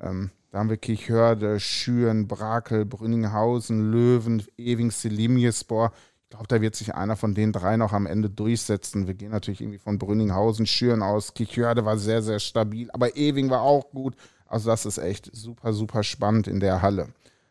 [0.00, 5.92] Ähm, da haben wir Kirchhörde, Schüren, Brakel, Brünninghausen, Löwen, Ewing, Selimjespor.
[6.24, 9.06] Ich glaube, da wird sich einer von den drei noch am Ende durchsetzen.
[9.06, 11.34] Wir gehen natürlich irgendwie von Brünninghausen, Schüren aus.
[11.34, 14.14] Kirchhörde war sehr, sehr stabil, aber Ewing war auch gut.
[14.46, 17.08] Also das ist echt super, super spannend in der Halle.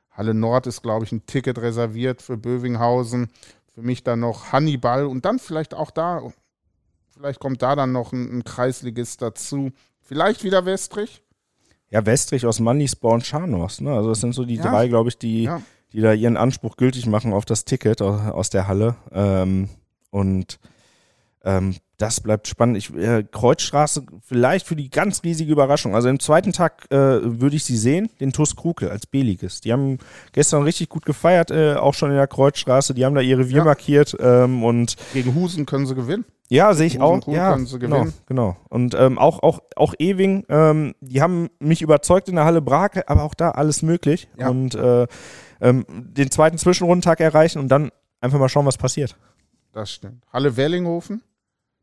[0.09, 3.29] Halle Nord ist, glaube ich, ein Ticket reserviert für Bövinghausen.
[3.77, 6.23] Für mich dann noch Hannibal und dann vielleicht auch da,
[7.13, 9.69] vielleicht kommt da dann noch ein, ein Kreisligist dazu.
[10.01, 11.21] Vielleicht wieder Westrich.
[11.91, 13.81] Ja, Westrich aus Mannisborn und Scharnhorst.
[13.81, 13.93] Ne?
[13.93, 14.63] Also das sind so die Ja.
[14.63, 15.61] drei, glaube ich, die, Ja.
[15.93, 18.95] die da ihren Anspruch gültig machen auf das Ticket aus, aus der Halle.
[19.11, 19.69] Ähm,
[20.09, 20.57] und
[21.43, 22.77] ähm, das bleibt spannend.
[22.77, 25.95] Ich, äh, Kreuzstraße vielleicht für die ganz riesige Überraschung.
[25.95, 29.65] Also im zweiten Tag äh, würde ich sie sehen, den TuS Krukel als B-Ligist.
[29.65, 29.97] Die haben
[30.31, 32.93] gestern richtig gut gefeiert, äh, auch schon in der Kreuzstraße.
[32.93, 33.63] Die haben da ihr Revier Ja.
[33.63, 36.25] markiert ähm, und Gegen Husen können sie gewinnen.
[36.49, 37.27] ja, sehe ich auch.
[37.27, 38.57] Ja, können sie genau, genau.
[38.69, 43.09] Und ähm, auch, auch, auch Ewing, ähm, die haben mich überzeugt in der Halle Brake,
[43.09, 44.27] aber auch da alles möglich.
[44.37, 44.49] Ja.
[44.49, 45.07] Und äh,
[45.61, 47.89] ähm, den zweiten Zwischenrundentag erreichen und dann
[48.21, 49.15] einfach mal schauen, was passiert.
[49.77, 50.23] Das stimmt.
[50.33, 51.21] Halle Wellinghofen.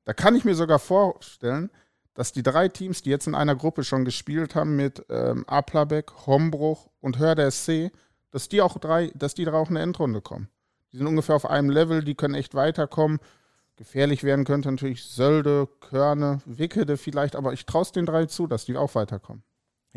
[0.03, 1.71] Da kann ich mir sogar vorstellen,
[2.15, 6.27] dass die drei Teams, die jetzt in einer Gruppe schon gespielt haben mit ähm, Aplabeck,
[6.27, 7.93] Hombruch und Hörder SC,
[8.33, 10.49] dass die auch drei, dass die drei auch in eine Endrunde kommen.
[10.91, 13.21] Die sind ungefähr auf einem Level, die können echt weiterkommen.
[13.77, 18.49] Gefährlich werden könnte natürlich Sölde, Körne, Wickede vielleicht, aber ich traue es den drei zu,
[18.49, 19.45] dass die auch weiterkommen.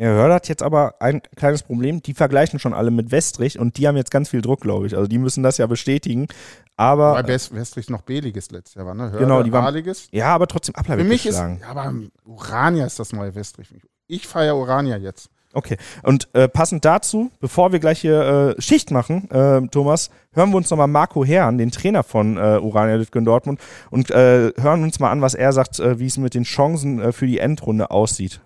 [0.00, 2.00] Ja, Hörder hat jetzt aber ein kleines Problem.
[2.02, 4.94] Die vergleichen schon alle mit Westrich und die haben jetzt ganz viel Druck, glaube ich.
[4.96, 6.28] Also die müssen das ja bestätigen.
[6.76, 9.10] Aber Weil West Westrich noch B-Ligist letztes Jahr war, ne?
[9.10, 10.08] Hörde, Genau, die waren- A-Ligist.
[10.12, 11.92] ja, aber trotzdem Für Ableib mich ist, ja, aber
[12.24, 13.68] Urania ist das neue Westrich.
[14.06, 15.30] Ich feiere Urania jetzt.
[15.52, 15.76] Okay.
[16.04, 20.58] Und äh, passend dazu, bevor wir gleich hier äh, Schicht machen, äh, Thomas, hören wir
[20.58, 23.58] uns nochmal Marco Herrn, den Trainer von äh, Urania Lütgen Dortmund,
[23.90, 27.00] und äh, hören uns mal an, was er sagt, äh, wie es mit den Chancen
[27.00, 28.40] äh, für die Endrunde aussieht.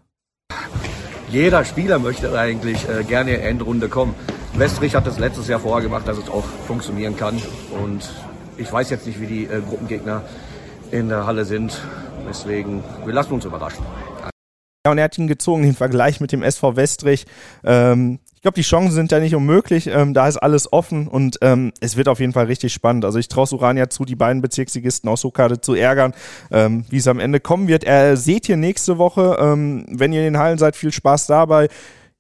[1.33, 4.15] Jeder Spieler möchte eigentlich äh, gerne Endrunde kommen.
[4.53, 7.41] Westrich hat das letztes Jahr vorher gemacht, dass es auch funktionieren kann.
[7.83, 8.07] Und
[8.59, 10.25] ich weiß jetzt nicht, wie die äh, Gruppengegner
[10.91, 11.81] in der Halle sind.
[12.29, 13.83] Deswegen, wir lassen uns überraschen.
[14.85, 17.25] Ja, und er hat ihn gezogen, den Vergleich mit dem SV Westrich.
[17.65, 19.87] Ähm, ich glaube, die Chancen sind da nicht unmöglich.
[19.87, 23.05] Ähm, da ist alles offen und ähm, es wird auf jeden Fall richtig spannend.
[23.05, 26.13] Also ich traue Urania zu, die beiden Bezirksligisten aus Huckade zu ärgern,
[26.51, 27.85] ähm, wie es am Ende kommen wird.
[27.85, 31.69] Er seht ihr nächste Woche, ähm, wenn ihr in den Hallen seid, viel Spaß dabei.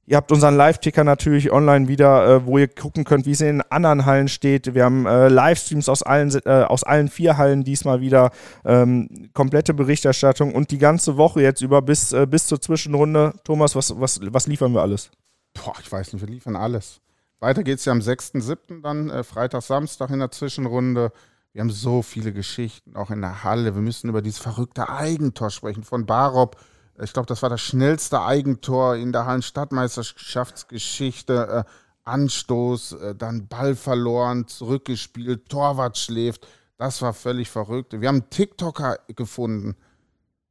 [0.06, 3.58] Ihr habt unseren Live-Ticker natürlich online wieder, äh, wo ihr gucken könnt, wie es in
[3.58, 4.76] den anderen Hallen steht.
[4.76, 8.30] Wir haben äh, Livestreams aus allen, äh, aus allen vier Hallen diesmal wieder.
[8.64, 13.32] Ähm, komplette Berichterstattung und die ganze Woche jetzt über bis, äh, bis zur Zwischenrunde.
[13.42, 15.10] Thomas, was, was, was liefern wir alles?
[15.55, 17.00] Boah, ich weiß nicht, wir liefern alles.
[17.40, 18.82] Weiter geht es ja am 6.7.
[18.82, 21.12] dann, äh, Freitag, Samstag in der Zwischenrunde.
[21.53, 23.74] Wir haben so viele Geschichten, auch in der Halle.
[23.74, 26.57] Wir müssen über dieses verrückte Eigentor sprechen von Barop
[27.00, 31.66] ich glaube, das war das schnellste Eigentor in der Hallenstadtmeisterschaftsgeschichte.
[31.66, 31.70] Äh,
[32.05, 36.48] Anstoß, äh, dann Ball verloren, zurückgespielt, Torwart schläft.
[36.76, 38.00] Das war völlig verrückt.
[38.00, 39.76] Wir haben einen TikToker gefunden.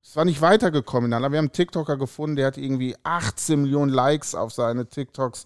[0.03, 3.91] Es war nicht weitergekommen, aber wir haben einen TikToker gefunden, der hat irgendwie 18 Millionen
[3.91, 5.45] Likes auf seine TikToks.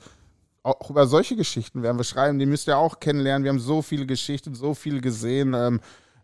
[0.63, 2.39] Auch über solche Geschichten werden wir schreiben.
[2.39, 3.43] Die müsst ihr auch kennenlernen.
[3.43, 5.53] Wir haben so viele Geschichten, so viel gesehen.
[5.53, 5.81] Ähm,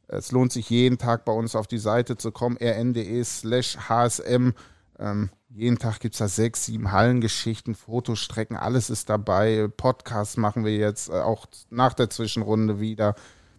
[0.08, 4.52] es lohnt sich jeden Tag bei uns auf die Seite zu kommen, rn.de slash hsm.
[4.98, 9.68] Ähm, jeden Tag gibt es da sechs, sieben Hallengeschichten, Fotostrecken, alles ist dabei.
[9.68, 13.16] Podcasts machen wir jetzt äh, auch nach der Zwischenrunde wieder.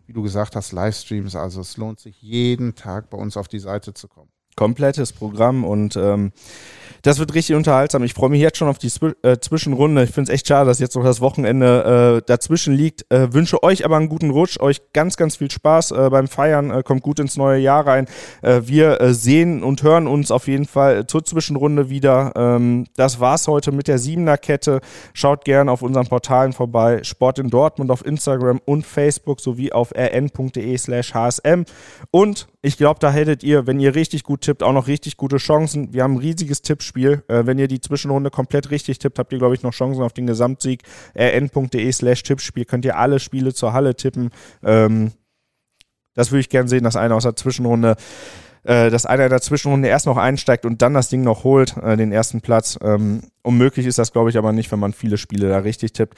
[0.06, 1.36] Wie du gesagt hast, Livestreams.
[1.36, 5.64] Also es lohnt sich jeden Tag bei uns auf die Seite zu kommen komplettes Programm
[5.64, 6.32] und ähm,
[7.02, 8.04] das wird richtig unterhaltsam.
[8.04, 10.04] Ich freue mich jetzt schon auf die Zwi äh, Zwischenrunde.
[10.04, 13.10] Ich finde es echt schade, dass jetzt noch das Wochenende äh, dazwischen liegt.
[13.10, 16.70] Äh, wünsche euch aber einen guten Rutsch, euch ganz, ganz viel Spaß äh, beim Feiern.
[16.70, 18.06] Äh, kommt gut ins neue Jahr rein.
[18.40, 22.32] Äh, wir sehen und hören uns auf jeden Fall zur Zwischenrunde wieder.
[22.36, 24.80] Ähm, das war's heute mit der Siebener Kette.
[25.12, 27.02] Schaut gerne auf unseren Portalen vorbei.
[27.02, 31.64] Sport in Dortmund auf Instagram und Facebook sowie auf rn.de slash hsm.
[32.12, 35.38] Und ich glaube, da hättet ihr, wenn ihr richtig gut tippt, auch noch richtig gute
[35.38, 35.92] Chancen.
[35.92, 37.24] Wir haben ein riesiges Tippspiel.
[37.26, 40.12] Äh, wenn ihr die Zwischenrunde komplett richtig tippt, habt ihr, glaube ich, noch Chancen auf
[40.12, 40.82] den Gesamtsieg.
[41.18, 44.30] rn.de slash Tippspiel könnt ihr alle Spiele zur Halle tippen.
[44.62, 45.10] Ähm,
[46.14, 47.96] das würde ich gern sehen, dass einer aus der Zwischenrunde
[48.64, 51.76] äh, dass einer in der Zwischenrunde erst noch einsteigt und dann das Ding noch holt,
[51.78, 52.78] äh, den ersten Platz.
[52.80, 56.16] Ähm, unmöglich ist das, glaube ich, aber nicht, wenn man viele Spiele da richtig tippt.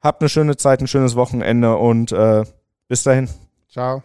[0.00, 2.44] Habt eine schöne Zeit, ein schönes Wochenende und äh,
[2.86, 3.28] bis dahin.
[3.68, 4.04] Ciao.